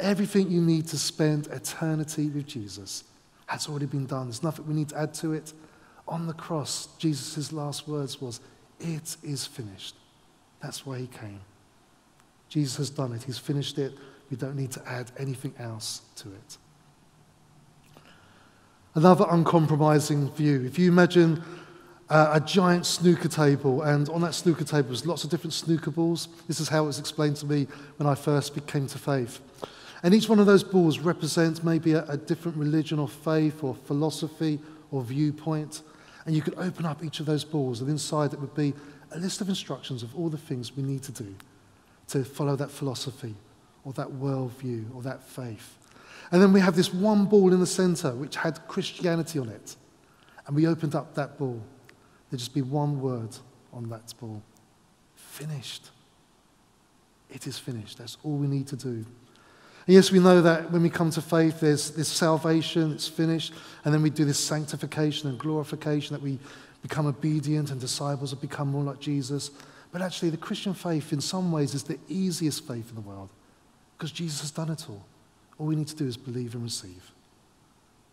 Everything 0.00 0.50
you 0.50 0.60
need 0.60 0.86
to 0.88 0.98
spend 0.98 1.46
eternity 1.48 2.28
with 2.28 2.46
Jesus 2.46 3.04
has 3.46 3.68
already 3.68 3.86
been 3.86 4.06
done. 4.06 4.26
There's 4.26 4.42
nothing 4.42 4.66
we 4.66 4.74
need 4.74 4.90
to 4.90 4.98
add 4.98 5.14
to 5.14 5.32
it. 5.32 5.52
On 6.06 6.26
the 6.26 6.32
cross, 6.32 6.88
Jesus' 6.98 7.52
last 7.52 7.86
words 7.86 8.20
was, 8.20 8.40
It 8.80 9.16
is 9.22 9.46
finished. 9.46 9.94
That's 10.60 10.84
why 10.84 10.98
he 10.98 11.06
came. 11.06 11.40
Jesus 12.48 12.76
has 12.78 12.90
done 12.90 13.12
it. 13.12 13.22
He's 13.22 13.38
finished 13.38 13.78
it. 13.78 13.92
We 14.30 14.36
don't 14.36 14.56
need 14.56 14.72
to 14.72 14.88
add 14.88 15.10
anything 15.18 15.54
else 15.58 16.02
to 16.16 16.28
it. 16.28 16.58
Another 18.94 19.26
uncompromising 19.30 20.30
view. 20.32 20.64
If 20.64 20.78
you 20.78 20.90
imagine 20.90 21.42
uh, 22.10 22.30
a 22.34 22.40
giant 22.40 22.86
snooker 22.86 23.28
table, 23.28 23.82
and 23.82 24.08
on 24.08 24.20
that 24.22 24.34
snooker 24.34 24.64
table 24.64 24.88
there's 24.88 25.06
lots 25.06 25.24
of 25.24 25.30
different 25.30 25.52
snooker 25.52 25.90
balls. 25.90 26.28
This 26.46 26.60
is 26.60 26.68
how 26.68 26.84
it 26.84 26.86
was 26.86 26.98
explained 26.98 27.36
to 27.36 27.46
me 27.46 27.66
when 27.96 28.08
I 28.08 28.14
first 28.14 28.66
came 28.66 28.86
to 28.86 28.98
faith. 28.98 29.40
And 30.02 30.14
each 30.14 30.28
one 30.28 30.38
of 30.38 30.46
those 30.46 30.62
balls 30.62 31.00
represents 31.00 31.62
maybe 31.62 31.92
a, 31.92 32.04
a 32.06 32.16
different 32.16 32.56
religion 32.56 32.98
or 32.98 33.08
faith 33.08 33.64
or 33.64 33.74
philosophy 33.74 34.58
or 34.90 35.02
viewpoint. 35.02 35.82
And 36.24 36.36
you 36.36 36.42
could 36.42 36.54
open 36.58 36.86
up 36.86 37.04
each 37.04 37.20
of 37.20 37.26
those 37.26 37.44
balls, 37.44 37.80
and 37.80 37.90
inside 37.90 38.32
it 38.32 38.40
would 38.40 38.54
be 38.54 38.74
a 39.12 39.18
list 39.18 39.40
of 39.40 39.48
instructions 39.48 40.02
of 40.02 40.14
all 40.16 40.28
the 40.28 40.38
things 40.38 40.76
we 40.76 40.82
need 40.82 41.02
to 41.04 41.12
do 41.12 41.34
to 42.08 42.24
follow 42.24 42.56
that 42.56 42.70
philosophy 42.70 43.34
or 43.84 43.92
that 43.94 44.08
worldview 44.08 44.94
or 44.94 45.02
that 45.02 45.22
faith. 45.22 45.76
And 46.30 46.42
then 46.42 46.52
we 46.52 46.60
have 46.60 46.76
this 46.76 46.92
one 46.92 47.24
ball 47.24 47.52
in 47.52 47.60
the 47.60 47.66
center 47.66 48.14
which 48.14 48.36
had 48.36 48.66
Christianity 48.68 49.38
on 49.38 49.48
it. 49.48 49.76
And 50.46 50.54
we 50.54 50.66
opened 50.66 50.94
up 50.94 51.14
that 51.14 51.38
ball. 51.38 51.62
There'd 52.30 52.38
just 52.38 52.54
be 52.54 52.62
one 52.62 53.00
word 53.00 53.36
on 53.72 53.88
that 53.90 54.12
ball 54.20 54.42
finished. 55.38 55.90
It 57.30 57.46
is 57.46 57.58
finished. 57.58 57.98
That's 57.98 58.16
all 58.24 58.36
we 58.36 58.46
need 58.46 58.66
to 58.68 58.76
do. 58.76 58.88
And 59.86 59.94
yes, 59.94 60.10
we 60.10 60.18
know 60.18 60.42
that 60.42 60.70
when 60.70 60.82
we 60.82 60.90
come 60.90 61.10
to 61.10 61.22
faith, 61.22 61.60
there's 61.60 61.92
this 61.92 62.08
salvation, 62.08 62.92
it's 62.92 63.08
finished, 63.08 63.52
and 63.84 63.94
then 63.94 64.02
we 64.02 64.10
do 64.10 64.24
this 64.24 64.38
sanctification 64.38 65.28
and 65.28 65.38
glorification 65.38 66.14
that 66.14 66.22
we 66.22 66.38
become 66.82 67.06
obedient 67.06 67.70
and 67.70 67.80
disciples 67.80 68.32
and 68.32 68.40
become 68.40 68.68
more 68.68 68.82
like 68.82 69.00
Jesus. 69.00 69.50
But 69.92 70.02
actually, 70.02 70.30
the 70.30 70.36
Christian 70.36 70.74
faith, 70.74 71.12
in 71.12 71.20
some 71.20 71.50
ways, 71.52 71.74
is 71.74 71.84
the 71.84 71.98
easiest 72.08 72.66
faith 72.66 72.88
in 72.90 72.94
the 72.94 73.00
world 73.00 73.30
because 73.96 74.12
Jesus 74.12 74.40
has 74.40 74.50
done 74.50 74.70
it 74.70 74.88
all. 74.88 75.04
All 75.58 75.66
we 75.66 75.76
need 75.76 75.88
to 75.88 75.96
do 75.96 76.06
is 76.06 76.16
believe 76.16 76.54
and 76.54 76.62
receive. 76.62 77.12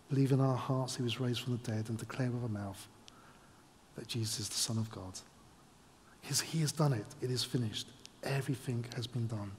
Believe 0.09 0.31
in 0.31 0.39
our 0.39 0.55
hearts 0.55 0.95
he 0.95 1.03
was 1.03 1.19
raised 1.19 1.41
from 1.41 1.57
the 1.57 1.71
dead 1.71 1.89
and 1.89 1.97
declare 1.97 2.29
with 2.29 2.43
our 2.43 2.49
mouth 2.49 2.87
that 3.95 4.07
Jesus 4.07 4.39
is 4.39 4.49
the 4.49 4.55
Son 4.55 4.77
of 4.77 4.89
God. 4.89 5.19
he 6.43 6.59
has 6.59 6.71
done 6.71 6.93
it. 6.93 7.05
It 7.21 7.31
is 7.31 7.43
finished. 7.43 7.87
Everything 8.23 8.85
has 8.95 9.07
been 9.07 9.27
done. 9.27 9.51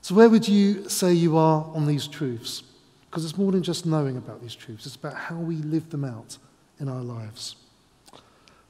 So, 0.00 0.14
where 0.14 0.28
would 0.28 0.46
you 0.46 0.88
say 0.88 1.12
you 1.12 1.36
are 1.36 1.64
on 1.74 1.86
these 1.86 2.06
truths? 2.06 2.62
Because 3.10 3.24
it's 3.24 3.36
more 3.36 3.52
than 3.52 3.62
just 3.62 3.86
knowing 3.86 4.16
about 4.16 4.40
these 4.40 4.54
truths, 4.54 4.86
it's 4.86 4.96
about 4.96 5.14
how 5.14 5.36
we 5.36 5.56
live 5.56 5.90
them 5.90 6.04
out 6.04 6.38
in 6.78 6.88
our 6.88 7.02
lives. 7.02 7.56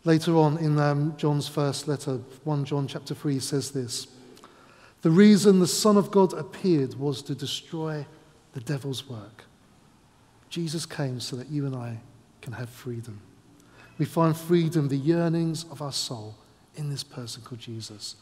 Later 0.04 0.36
on 0.36 0.56
in 0.58 0.78
um, 0.78 1.16
John's 1.16 1.48
first 1.48 1.88
letter, 1.88 2.20
1 2.44 2.64
John 2.64 2.86
chapter 2.86 3.14
3 3.14 3.40
says 3.40 3.72
this 3.72 4.06
The 5.02 5.10
reason 5.10 5.58
the 5.58 5.66
Son 5.66 5.96
of 5.96 6.10
God 6.10 6.32
appeared 6.32 6.94
was 6.94 7.22
to 7.22 7.34
destroy 7.34 8.06
the 8.52 8.60
devil's 8.60 9.08
work. 9.08 9.44
Jesus 10.48 10.86
came 10.86 11.20
so 11.20 11.36
that 11.36 11.50
you 11.50 11.66
and 11.66 11.74
I 11.74 11.98
can 12.40 12.52
have 12.52 12.70
freedom. 12.70 13.20
We 13.98 14.04
find 14.04 14.36
freedom, 14.36 14.88
the 14.88 14.96
yearnings 14.96 15.64
of 15.64 15.80
our 15.80 15.92
soul, 15.92 16.36
in 16.74 16.90
this 16.90 17.02
person 17.02 17.42
called 17.42 17.60
Jesus. 17.60 18.16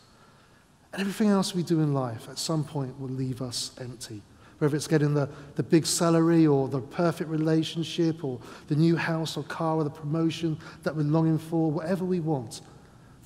And 0.93 1.01
everything 1.01 1.29
else 1.29 1.55
we 1.55 1.65
do 1.65 1.81
in 1.81 1.93
life 1.93 2.29
at 2.29 2.39
some 2.39 2.65
point 2.65 2.99
will 3.01 3.09
leave 3.09 3.43
us 3.43 3.73
empty. 3.81 4.23
Whether 4.59 4.77
it's 4.77 4.87
getting 4.87 5.15
the, 5.15 5.29
the 5.57 5.65
big 5.65 5.85
salary 5.85 6.47
or 6.47 6.69
the 6.69 6.81
perfect 6.81 7.29
relationship 7.29 8.25
or 8.25 8.39
the 8.69 8.77
new 8.77 8.95
house 8.95 9.37
or 9.37 9.43
car 9.43 9.77
or 9.77 9.85
the 9.85 9.91
promotion 9.91 10.57
that 10.85 10.95
we're 10.95 11.03
longing 11.03 11.39
for, 11.39 11.71
whatever 11.71 12.05
we 12.05 12.21
want, 12.21 12.61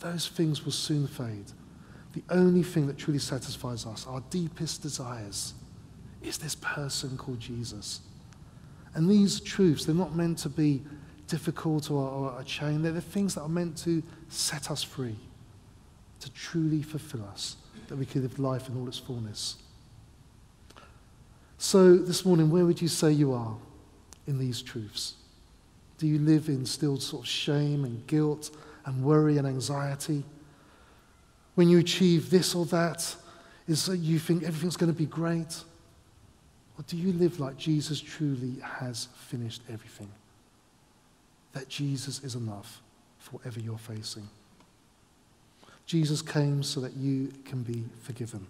those 0.00 0.28
things 0.28 0.64
will 0.64 0.72
soon 0.72 1.06
fade. 1.06 1.52
The 2.14 2.22
only 2.30 2.62
thing 2.62 2.86
that 2.86 2.96
truly 2.96 3.18
satisfies 3.18 3.84
us, 3.84 4.06
our 4.06 4.22
deepest 4.30 4.80
desires, 4.80 5.52
is 6.22 6.38
this 6.38 6.54
person 6.54 7.18
called 7.18 7.40
Jesus. 7.40 8.00
And 8.94 9.08
these 9.08 9.40
truths, 9.40 9.84
they're 9.84 9.94
not 9.94 10.16
meant 10.16 10.38
to 10.38 10.48
be 10.48 10.82
difficult 11.28 11.90
or, 11.90 12.08
or 12.08 12.40
a 12.40 12.44
chain. 12.44 12.82
They're 12.82 12.92
the 12.92 13.00
things 13.00 13.34
that 13.34 13.42
are 13.42 13.48
meant 13.48 13.76
to 13.78 14.02
set 14.28 14.70
us 14.70 14.82
free, 14.82 15.16
to 16.20 16.30
truly 16.32 16.82
fulfill 16.82 17.24
us, 17.26 17.56
that 17.88 17.96
we 17.96 18.06
can 18.06 18.22
live 18.22 18.38
life 18.38 18.68
in 18.68 18.78
all 18.78 18.88
its 18.88 18.98
fullness. 18.98 19.56
So, 21.58 21.96
this 21.96 22.24
morning, 22.24 22.50
where 22.50 22.64
would 22.64 22.80
you 22.80 22.88
say 22.88 23.12
you 23.12 23.32
are 23.32 23.56
in 24.26 24.38
these 24.38 24.62
truths? 24.62 25.14
Do 25.98 26.06
you 26.06 26.18
live 26.20 26.48
in 26.48 26.64
still 26.64 26.98
sort 26.98 27.24
of 27.24 27.28
shame 27.28 27.84
and 27.84 28.06
guilt 28.06 28.56
and 28.84 29.02
worry 29.02 29.38
and 29.38 29.46
anxiety? 29.46 30.22
When 31.56 31.68
you 31.68 31.78
achieve 31.78 32.30
this 32.30 32.54
or 32.54 32.64
that, 32.66 33.14
is 33.66 33.86
that 33.86 33.98
you 33.98 34.20
think 34.20 34.44
everything's 34.44 34.76
going 34.76 34.92
to 34.92 34.96
be 34.96 35.06
great? 35.06 35.64
Or 36.78 36.84
do 36.86 36.96
you 36.96 37.12
live 37.12 37.40
like 37.40 37.56
Jesus 37.56 38.00
truly 38.00 38.56
has 38.62 39.08
finished 39.26 39.62
everything? 39.68 40.08
That 41.58 41.68
Jesus 41.68 42.22
is 42.22 42.36
enough 42.36 42.80
for 43.18 43.38
whatever 43.38 43.58
you're 43.58 43.78
facing. 43.78 44.28
Jesus 45.86 46.22
came 46.22 46.62
so 46.62 46.80
that 46.80 46.96
you 46.96 47.32
can 47.44 47.64
be 47.64 47.84
forgiven. 48.00 48.46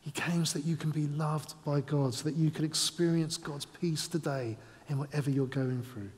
He 0.00 0.10
came 0.10 0.44
so 0.44 0.58
that 0.58 0.66
you 0.66 0.76
can 0.76 0.90
be 0.90 1.06
loved 1.06 1.54
by 1.64 1.80
God, 1.82 2.14
so 2.14 2.24
that 2.24 2.34
you 2.34 2.50
can 2.50 2.64
experience 2.64 3.36
God's 3.36 3.64
peace 3.64 4.08
today 4.08 4.56
in 4.88 4.98
whatever 4.98 5.30
you're 5.30 5.46
going 5.46 5.82
through. 5.82 6.10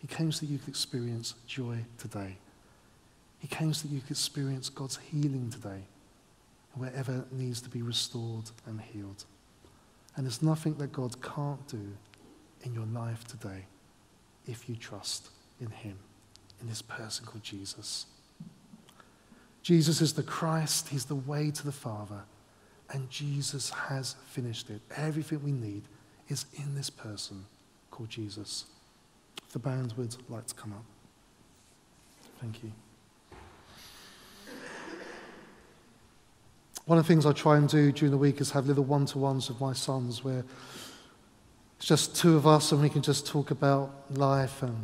He 0.00 0.08
came 0.08 0.32
so 0.32 0.40
that 0.40 0.52
you 0.52 0.58
could 0.58 0.70
experience 0.70 1.34
joy 1.46 1.76
today. 1.96 2.36
He 3.38 3.46
came 3.46 3.72
so 3.72 3.86
that 3.86 3.94
you 3.94 4.00
could 4.00 4.10
experience 4.10 4.68
God's 4.68 4.96
healing 4.96 5.48
today, 5.50 5.82
wherever 6.74 7.24
needs 7.30 7.60
to 7.60 7.68
be 7.68 7.82
restored 7.82 8.50
and 8.66 8.80
healed. 8.80 9.24
And 10.16 10.26
there's 10.26 10.42
nothing 10.42 10.74
that 10.78 10.92
God 10.92 11.22
can't 11.22 11.64
do 11.68 11.92
in 12.64 12.74
your 12.74 12.86
life 12.86 13.28
today 13.28 13.66
if 14.46 14.68
you 14.68 14.76
trust 14.76 15.30
in 15.60 15.70
him, 15.70 15.98
in 16.60 16.68
this 16.68 16.82
person 16.82 17.26
called 17.26 17.42
Jesus. 17.42 18.06
Jesus 19.62 20.00
is 20.00 20.14
the 20.14 20.22
Christ, 20.22 20.88
he's 20.88 21.04
the 21.04 21.14
way 21.14 21.50
to 21.50 21.64
the 21.64 21.72
Father, 21.72 22.22
and 22.92 23.08
Jesus 23.10 23.70
has 23.70 24.16
finished 24.26 24.70
it. 24.70 24.80
Everything 24.96 25.42
we 25.44 25.52
need 25.52 25.82
is 26.28 26.46
in 26.54 26.74
this 26.74 26.90
person 26.90 27.44
called 27.90 28.08
Jesus. 28.08 28.64
The 29.52 29.58
band 29.58 29.92
would 29.96 30.16
like 30.28 30.46
to 30.46 30.54
come 30.54 30.72
up. 30.72 30.84
Thank 32.40 32.62
you. 32.62 32.72
One 36.86 36.98
of 36.98 37.04
the 37.04 37.08
things 37.08 37.26
I 37.26 37.32
try 37.32 37.56
and 37.56 37.68
do 37.68 37.92
during 37.92 38.10
the 38.10 38.18
week 38.18 38.40
is 38.40 38.50
have 38.52 38.66
little 38.66 38.82
one 38.82 39.06
to 39.06 39.18
ones 39.18 39.48
with 39.48 39.60
my 39.60 39.72
sons 39.72 40.24
where 40.24 40.44
it's 41.80 41.88
just 41.88 42.14
two 42.14 42.36
of 42.36 42.46
us 42.46 42.72
and 42.72 42.82
we 42.82 42.90
can 42.90 43.00
just 43.00 43.26
talk 43.26 43.50
about 43.50 43.90
life 44.10 44.62
and 44.62 44.76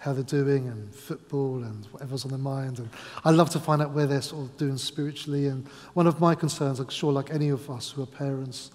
how 0.00 0.12
they're 0.12 0.24
doing 0.24 0.66
and 0.66 0.92
football 0.92 1.62
and 1.62 1.84
whatever's 1.92 2.24
on 2.24 2.30
their 2.32 2.38
mind. 2.38 2.80
And 2.80 2.88
I 3.24 3.30
love 3.30 3.50
to 3.50 3.60
find 3.60 3.80
out 3.80 3.92
where 3.92 4.08
they're 4.08 4.20
sort 4.20 4.42
of 4.42 4.56
doing 4.56 4.76
spiritually. 4.76 5.46
And 5.46 5.68
one 5.94 6.08
of 6.08 6.18
my 6.18 6.34
concerns, 6.34 6.80
I'm 6.80 6.88
sure, 6.88 7.12
like 7.12 7.32
any 7.32 7.50
of 7.50 7.70
us 7.70 7.92
who 7.92 8.02
are 8.02 8.06
parents, 8.06 8.72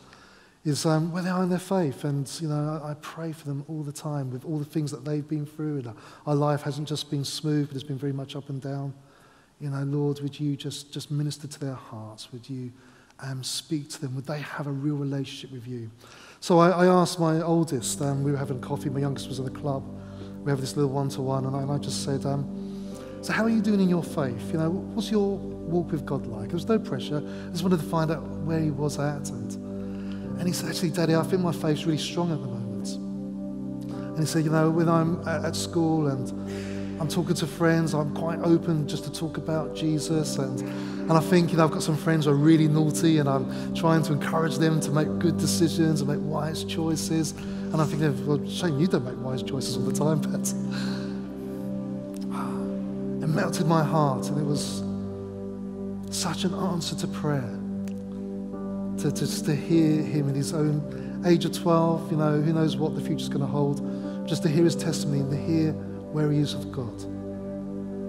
is 0.64 0.86
um, 0.86 1.12
where 1.12 1.24
they 1.24 1.30
are 1.30 1.44
in 1.44 1.50
their 1.50 1.60
faith. 1.60 2.06
And, 2.06 2.26
you 2.42 2.48
know, 2.48 2.82
I, 2.82 2.92
I, 2.92 2.94
pray 3.02 3.34
for 3.34 3.44
them 3.50 3.66
all 3.68 3.84
the 3.84 3.92
time 3.92 4.32
with 4.32 4.46
all 4.46 4.58
the 4.58 4.64
things 4.64 4.90
that 4.92 5.04
they've 5.04 5.28
been 5.28 5.46
through. 5.46 5.80
And 5.80 5.94
our 6.26 6.36
life 6.36 6.62
hasn't 6.62 6.88
just 6.88 7.12
been 7.12 7.26
smooth, 7.26 7.68
but 7.68 7.76
it's 7.76 7.84
been 7.84 7.98
very 7.98 8.14
much 8.14 8.38
up 8.38 8.48
and 8.48 8.62
down. 8.62 8.94
You 9.60 9.72
know, 9.72 9.84
Lord, 9.84 10.22
would 10.22 10.40
you 10.40 10.56
just, 10.56 10.94
just 10.94 11.12
minister 11.12 11.48
to 11.48 11.60
their 11.60 11.74
hearts? 11.74 12.32
Would 12.32 12.50
you 12.50 12.72
um, 13.20 13.44
speak 13.44 13.90
to 13.90 14.00
them? 14.00 14.16
Would 14.16 14.26
they 14.26 14.40
have 14.40 14.68
a 14.68 14.72
real 14.72 14.96
relationship 14.96 15.52
with 15.52 15.68
you? 15.68 15.92
So 16.42 16.58
I, 16.58 16.70
I 16.70 16.88
asked 16.88 17.20
my 17.20 17.40
oldest, 17.40 18.02
um, 18.02 18.24
we 18.24 18.32
were 18.32 18.38
having 18.38 18.60
coffee, 18.60 18.90
my 18.90 19.00
youngest 19.00 19.28
was 19.28 19.38
in 19.38 19.46
the 19.46 19.52
club. 19.52 19.84
We 20.44 20.50
have 20.50 20.60
this 20.60 20.76
little 20.76 20.90
one 20.90 21.08
to 21.10 21.22
one, 21.22 21.46
and 21.46 21.72
I 21.72 21.78
just 21.78 22.04
said, 22.04 22.26
um, 22.26 22.44
So, 23.22 23.32
how 23.32 23.44
are 23.44 23.50
you 23.50 23.62
doing 23.62 23.80
in 23.80 23.88
your 23.88 24.02
faith? 24.02 24.52
You 24.52 24.58
know, 24.58 24.72
what's 24.72 25.12
your 25.12 25.38
walk 25.38 25.92
with 25.92 26.04
God 26.04 26.26
like? 26.26 26.48
There 26.48 26.56
was 26.56 26.68
no 26.68 26.80
pressure. 26.80 27.18
I 27.18 27.52
just 27.52 27.62
wanted 27.62 27.80
to 27.80 27.86
find 27.86 28.10
out 28.10 28.24
where 28.40 28.60
he 28.60 28.72
was 28.72 28.98
at. 28.98 29.30
And, 29.30 29.52
and 30.40 30.48
he 30.48 30.52
said, 30.52 30.70
Actually, 30.70 30.90
Daddy, 30.90 31.16
I 31.16 31.22
think 31.22 31.44
my 31.44 31.52
faith's 31.52 31.86
really 31.86 32.00
strong 32.00 32.32
at 32.32 32.42
the 32.42 32.48
moment. 32.48 32.88
And 33.94 34.20
he 34.20 34.26
said, 34.26 34.44
You 34.44 34.50
know, 34.50 34.72
when 34.72 34.90
I'm 34.90 35.22
at 35.28 35.56
school 35.56 36.08
and 36.08 36.28
I'm 37.00 37.08
talking 37.08 37.36
to 37.36 37.48
friends. 37.48 37.94
I'm 37.94 38.16
quite 38.16 38.40
open 38.40 38.88
just 38.88 39.04
to 39.04 39.12
talk 39.12 39.38
about 39.38 39.76
Jesus. 39.76 40.38
And, 40.38 40.60
and 41.12 41.18
I 41.18 41.22
think, 41.22 41.52
you 41.52 41.58
know, 41.58 41.66
I've 41.66 41.72
got 41.72 41.84
some 41.84 41.98
friends 41.98 42.24
who 42.24 42.32
are 42.32 42.36
really 42.36 42.70
naughty 42.70 43.18
and 43.18 43.28
I'm 43.28 43.76
trying 43.76 44.02
to 44.04 44.14
encourage 44.14 44.60
them 44.60 44.80
to 44.80 44.92
make 44.92 45.10
good 45.20 45.38
decisions 45.38 46.00
and 46.00 46.10
make 46.10 46.22
wise 46.22 46.64
choices. 46.64 47.32
And 47.34 47.82
I 47.82 47.84
think, 47.84 48.00
well, 48.26 48.40
Shane, 48.48 48.80
you 48.80 48.88
don't 48.88 49.04
make 49.04 49.22
wise 49.22 49.44
choices 49.44 49.76
all 49.76 49.84
the 49.84 49.92
time, 49.92 50.22
but 50.32 50.40
it 53.26 53.28
melted 53.28 53.68
my 53.68 53.84
heart. 53.84 54.30
And 54.30 54.38
it 54.38 54.46
was 54.46 54.84
such 56.18 56.46
an 56.46 56.54
answer 56.54 56.96
to 56.96 57.08
prayer. 57.10 57.60
To, 59.00 59.12
to, 59.12 59.12
just 59.12 59.44
to 59.48 59.54
hear 59.54 60.02
him 60.02 60.30
in 60.30 60.36
his 60.36 60.54
own 60.54 61.24
age 61.26 61.44
of 61.44 61.52
12, 61.52 62.10
you 62.10 62.18
know, 62.20 62.40
who 62.40 62.54
knows 62.54 62.78
what 62.78 62.96
the 62.96 63.02
future's 63.02 63.28
going 63.28 63.42
to 63.42 63.48
hold. 63.48 63.82
Just 64.30 64.44
to 64.44 64.48
hear 64.48 64.64
his 64.64 64.78
testimony 64.78 65.20
and 65.20 65.32
to 65.32 65.38
hear 65.38 65.74
where 66.14 66.32
he 66.32 66.40
is 66.40 66.56
with 66.56 66.72
God. 66.72 67.21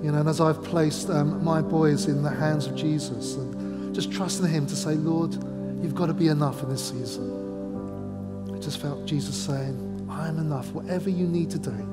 You 0.03 0.11
know, 0.11 0.19
and 0.19 0.29
as 0.29 0.41
I've 0.41 0.65
placed 0.65 1.11
um, 1.11 1.45
my 1.45 1.63
boys 1.63 2.07
in 2.07 2.25
the 2.25 2.31
hands 2.31 2.67
of 2.67 2.75
Jesus 2.75 3.37
and 3.37 3.95
just 3.95 4.11
trusting 4.11 4.49
him 4.49 4.67
to 4.67 4.75
say, 4.75 4.95
Lord, 4.95 5.33
you've 5.81 5.95
got 5.95 6.07
to 6.07 6.13
be 6.13 6.27
enough 6.27 6.61
in 6.65 6.71
this 6.71 6.89
season. 6.89 8.51
I 8.53 8.59
just 8.59 8.81
felt 8.81 9.07
Jesus 9.07 9.37
saying, 9.37 10.09
I 10.11 10.27
am 10.27 10.39
enough. 10.39 10.73
Whatever 10.73 11.09
you 11.09 11.29
need 11.29 11.51
today, 11.51 11.85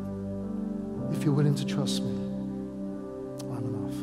if 1.12 1.24
you're 1.24 1.36
willing 1.36 1.54
to 1.54 1.66
trust 1.66 2.02
me, 2.02 2.10
I'm 3.52 3.64
enough. 3.76 3.94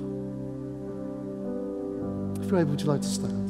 If 2.45 2.51
you're 2.51 2.61
able, 2.61 2.71
would 2.71 2.81
you 2.81 2.87
like 2.87 3.03
to 3.03 3.09
stand? 3.09 3.47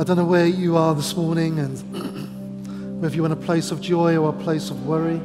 I 0.00 0.04
don't 0.04 0.16
know 0.16 0.24
where 0.24 0.46
you 0.46 0.78
are 0.78 0.94
this 0.94 1.14
morning 1.14 1.58
and 1.58 2.98
whether 3.02 3.14
you're 3.14 3.26
in 3.26 3.32
a 3.32 3.36
place 3.36 3.70
of 3.70 3.82
joy 3.82 4.16
or 4.16 4.30
a 4.30 4.32
place 4.32 4.70
of 4.70 4.86
worry, 4.86 5.20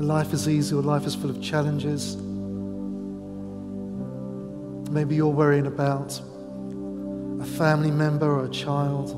life 0.00 0.32
is 0.32 0.48
easy 0.48 0.74
or 0.74 0.82
life 0.82 1.06
is 1.06 1.14
full 1.14 1.30
of 1.30 1.42
challenges. 1.42 2.16
Maybe 4.90 5.14
you're 5.14 5.28
worrying 5.28 5.66
about 5.66 6.18
a 7.40 7.44
family 7.44 7.90
member 7.90 8.26
or 8.26 8.46
a 8.46 8.48
child. 8.48 9.10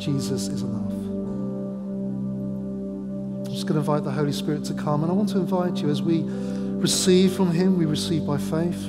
Jesus 0.00 0.48
is 0.48 0.62
enough. 0.62 0.92
I'm 3.46 3.52
just 3.52 3.66
going 3.66 3.74
to 3.74 3.80
invite 3.80 4.04
the 4.04 4.12
Holy 4.12 4.32
Spirit 4.32 4.64
to 4.66 4.74
come, 4.74 5.02
and 5.02 5.10
I 5.10 5.14
want 5.14 5.28
to 5.30 5.38
invite 5.38 5.78
you 5.78 5.90
as 5.90 6.00
we 6.02 6.22
receive 6.24 7.32
from 7.32 7.50
Him, 7.50 7.76
we 7.76 7.86
receive 7.86 8.24
by 8.24 8.38
faith. 8.38 8.88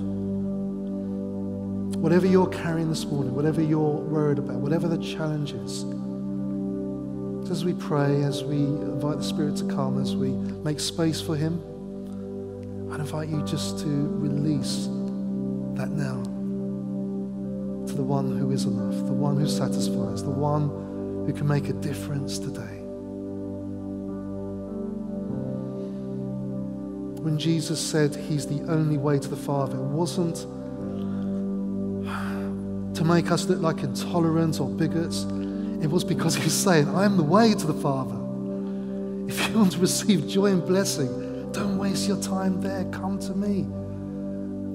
Whatever 1.97 2.27
you're 2.27 2.47
carrying 2.47 2.89
this 2.89 3.05
morning, 3.05 3.33
whatever 3.33 3.61
you're 3.61 3.79
worried 3.79 4.37
about, 4.37 4.57
whatever 4.57 4.87
the 4.87 4.99
challenge 4.99 5.53
is, 5.53 5.83
as 7.49 7.63
we 7.63 7.73
pray, 7.73 8.23
as 8.23 8.43
we 8.43 8.57
invite 8.57 9.17
the 9.17 9.23
Spirit 9.23 9.55
to 9.57 9.65
come, 9.65 10.01
as 10.01 10.15
we 10.15 10.29
make 10.29 10.79
space 10.79 11.21
for 11.21 11.35
Him, 11.35 11.61
I 12.91 12.95
invite 12.95 13.29
you 13.29 13.41
just 13.43 13.79
to 13.79 13.87
release 13.87 14.87
that 15.75 15.89
now 15.89 16.23
to 17.85 17.93
the 17.93 18.03
one 18.03 18.37
who 18.37 18.51
is 18.51 18.65
enough, 18.65 18.95
the 19.05 19.13
one 19.13 19.37
who 19.37 19.47
satisfies, 19.47 20.23
the 20.23 20.29
one 20.29 20.69
who 21.25 21.33
can 21.33 21.47
make 21.47 21.69
a 21.69 21.73
difference 21.73 22.39
today. 22.39 22.81
When 27.21 27.37
Jesus 27.37 27.79
said 27.79 28.15
He's 28.15 28.45
the 28.45 28.61
only 28.71 28.97
way 28.97 29.19
to 29.19 29.27
the 29.27 29.37
Father, 29.37 29.77
it 29.77 29.83
wasn't 29.83 30.45
to 32.95 33.03
make 33.05 33.31
us 33.31 33.45
look 33.45 33.61
like 33.61 33.83
intolerant 33.83 34.59
or 34.59 34.69
bigots. 34.69 35.25
It 35.81 35.89
was 35.89 36.03
because 36.03 36.35
he 36.35 36.43
was 36.43 36.53
saying, 36.53 36.89
I 36.89 37.05
am 37.05 37.17
the 37.17 37.23
way 37.23 37.53
to 37.53 37.67
the 37.67 37.73
Father. 37.73 38.15
If 39.27 39.47
you 39.47 39.57
want 39.57 39.73
to 39.73 39.79
receive 39.79 40.27
joy 40.27 40.47
and 40.47 40.65
blessing, 40.65 41.51
don't 41.51 41.77
waste 41.77 42.07
your 42.07 42.21
time 42.21 42.61
there. 42.61 42.85
Come 42.91 43.19
to 43.19 43.33
me. 43.33 43.63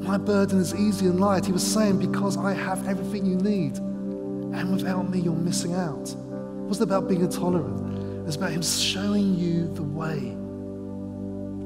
My 0.07 0.19
burden 0.19 0.59
is 0.59 0.75
easy 0.75 1.07
and 1.07 1.21
light. 1.21 1.47
He 1.47 1.53
was 1.53 1.65
saying, 1.67 1.99
Because 1.99 2.37
I 2.37 2.55
have 2.55 2.87
everything 2.87 3.25
you 3.25 3.37
need. 3.37 3.79
And 3.79 4.73
without 4.75 5.09
me, 5.09 5.21
you're 5.21 5.33
missing 5.33 5.75
out. 5.75 6.11
It 6.11 6.69
wasn't 6.69 6.91
about 6.91 7.09
being 7.09 7.23
intolerant, 7.23 8.21
it 8.21 8.27
was 8.27 8.37
about 8.37 8.53
Him 8.53 8.63
showing 8.63 9.35
you 9.35 9.73
the 9.75 9.83
way 9.83 10.37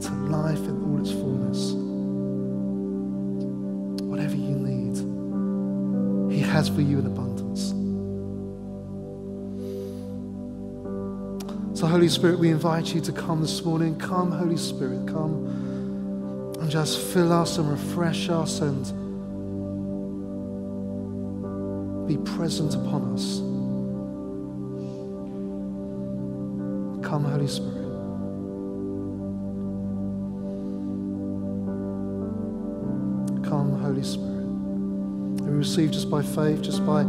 to 0.01 0.13
life 0.29 0.59
in 0.59 0.83
all 0.85 1.01
its 1.01 1.11
fullness. 1.11 1.73
Whatever 4.03 4.37
you 4.37 4.57
need, 4.57 6.33
he 6.33 6.41
has 6.41 6.69
for 6.69 6.81
you 6.81 6.99
in 6.99 7.07
abundance. 7.07 7.26
Holy 11.97 12.11
Spirit, 12.11 12.39
we 12.39 12.51
invite 12.51 12.95
you 12.95 13.01
to 13.01 13.11
come 13.11 13.41
this 13.41 13.65
morning. 13.65 13.99
Come, 13.99 14.31
Holy 14.31 14.59
Spirit, 14.59 15.09
come 15.09 15.47
and 16.61 16.71
just 16.71 17.01
fill 17.01 17.33
us 17.33 17.57
and 17.57 17.71
refresh 17.71 18.29
us 18.29 18.61
and 18.61 18.85
be 22.07 22.19
present 22.19 22.75
upon 22.75 23.15
us. 23.15 23.39
Come, 27.03 27.25
Holy 27.25 27.49
Spirit. 27.49 27.73
Come, 33.49 33.81
Holy 33.81 34.03
Spirit 34.03 34.27
we 35.41 35.57
receive 35.57 35.93
just 35.93 36.11
by 36.11 36.21
faith, 36.21 36.61
just 36.61 36.85
by 36.85 37.05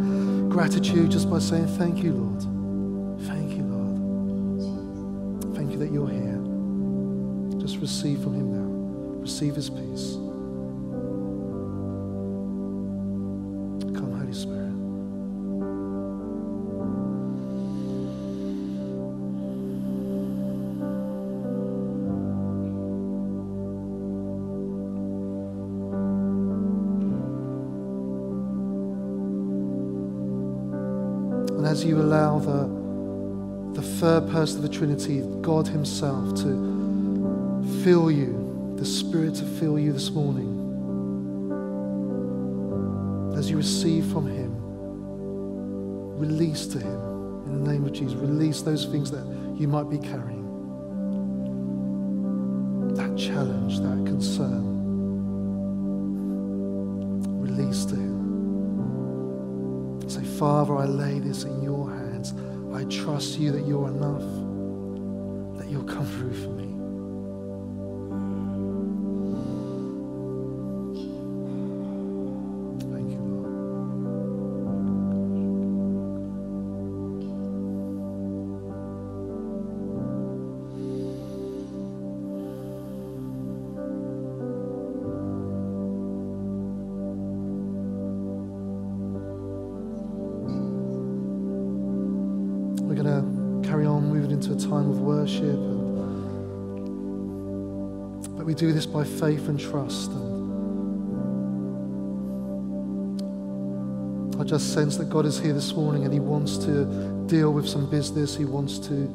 gratitude, 0.48 1.12
just 1.12 1.30
by 1.30 1.40
saying, 1.40 1.68
Thank 1.78 2.02
you, 2.02 2.14
Lord. 2.14 2.57
You 5.78 5.86
that 5.86 5.94
you're 5.94 6.10
here. 6.10 7.60
Just 7.62 7.78
receive 7.78 8.22
from 8.22 8.36
Him 8.36 8.52
now. 8.52 9.22
Receive 9.22 9.56
His 9.56 9.70
peace. 9.70 10.27
Third 34.48 34.64
of 34.64 34.64
the 34.64 34.70
Trinity, 34.70 35.22
God 35.42 35.68
Himself, 35.68 36.36
to 36.36 37.82
fill 37.84 38.10
you, 38.10 38.76
the 38.78 38.86
Spirit 38.86 39.36
to 39.36 39.44
fill 39.44 39.78
you 39.78 39.92
this 39.92 40.10
morning, 40.12 40.54
as 43.38 43.50
you 43.50 43.58
receive 43.58 44.06
from 44.06 44.26
Him, 44.28 44.56
release 46.18 46.66
to 46.68 46.80
Him 46.80 47.02
in 47.46 47.64
the 47.64 47.72
name 47.72 47.84
of 47.84 47.92
Jesus. 47.92 48.14
Release 48.14 48.62
those 48.62 48.86
things 48.86 49.12
that 49.12 49.26
you 49.60 49.68
might 49.68 49.90
be 49.90 49.98
carrying. 49.98 50.46
That 52.96 53.18
challenge, 53.18 53.80
that 53.80 54.06
concern. 54.06 54.76
Release 57.42 57.84
to 57.86 57.96
Him. 57.96 58.18
Say, 60.10 60.24
Father, 60.24 60.78
I 60.78 60.86
lay 60.86 61.20
this 61.20 61.44
in 61.44 61.62
your. 61.62 61.77
I 62.78 62.84
trust 62.84 63.40
you 63.40 63.52
that 63.54 63.66
you're 63.66 63.88
enough, 63.88 64.22
that 65.58 65.68
you'll 65.68 65.82
come 65.82 66.06
through 66.06 66.34
for 66.44 66.52
me. 66.52 66.67
Time 94.70 94.90
of 94.90 95.00
worship. 95.00 95.58
But 98.36 98.46
we 98.46 98.54
do 98.54 98.74
this 98.74 98.86
by 98.86 99.04
faith 99.06 99.48
and 99.48 99.60
trust. 99.60 100.12
And 100.12 100.38
I 104.40 104.44
just 104.44 104.74
sense 104.74 104.98
that 104.98 105.10
God 105.10 105.26
is 105.26 105.40
here 105.40 105.54
this 105.54 105.74
morning 105.74 106.04
and 106.04 106.14
He 106.14 106.20
wants 106.20 106.58
to 106.60 106.86
deal 107.28 107.54
with 107.54 107.68
some 107.68 107.90
business. 107.90 108.36
He 108.36 108.46
wants 108.46 108.78
to 108.80 109.08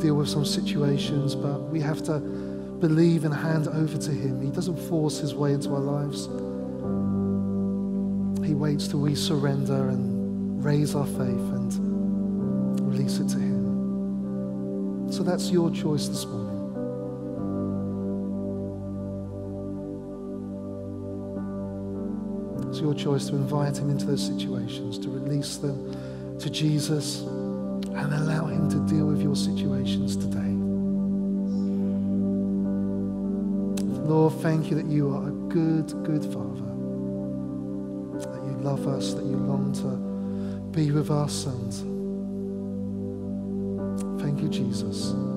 deal 0.00 0.16
with 0.16 0.28
some 0.28 0.44
situations, 0.44 1.36
but 1.36 1.60
we 1.70 1.80
have 1.80 2.02
to 2.04 2.18
believe 2.18 3.24
and 3.24 3.32
hand 3.32 3.68
over 3.68 3.96
to 3.96 4.10
Him. 4.10 4.42
He 4.42 4.50
doesn't 4.50 4.76
force 4.88 5.18
His 5.18 5.32
way 5.34 5.52
into 5.52 5.70
our 5.70 5.80
lives. 5.80 6.26
He 8.44 8.54
waits 8.54 8.88
till 8.88 9.00
we 9.00 9.14
surrender 9.14 9.88
and 9.88 10.64
raise 10.64 10.96
our 10.96 11.06
faith 11.06 11.18
and 11.18 12.80
release 12.80 13.18
it 13.18 13.28
to 13.28 13.38
Him. 13.38 13.51
So 15.22 15.30
that's 15.30 15.52
your 15.52 15.70
choice 15.70 16.08
this 16.08 16.26
morning. 16.26 16.58
It's 22.68 22.80
your 22.80 22.92
choice 22.92 23.28
to 23.28 23.36
invite 23.36 23.78
Him 23.78 23.90
into 23.90 24.06
those 24.06 24.26
situations, 24.26 24.98
to 24.98 25.08
release 25.08 25.58
them 25.58 26.36
to 26.40 26.50
Jesus, 26.50 27.20
and 27.20 28.12
allow 28.12 28.46
Him 28.46 28.68
to 28.70 28.80
deal 28.92 29.06
with 29.06 29.22
your 29.22 29.36
situations 29.36 30.16
today. 30.16 30.40
Lord, 34.02 34.32
thank 34.42 34.70
you 34.70 34.76
that 34.76 34.86
you 34.86 35.14
are 35.14 35.28
a 35.28 35.30
good, 35.30 35.86
good 36.02 36.24
Father 36.24 36.66
that 38.18 38.42
you 38.44 38.58
love 38.60 38.88
us, 38.88 39.14
that 39.14 39.24
you 39.24 39.36
long 39.36 39.72
to 39.74 40.76
be 40.76 40.90
with 40.90 41.12
us. 41.12 41.46
And 41.46 41.91
Jesus. 44.72 45.31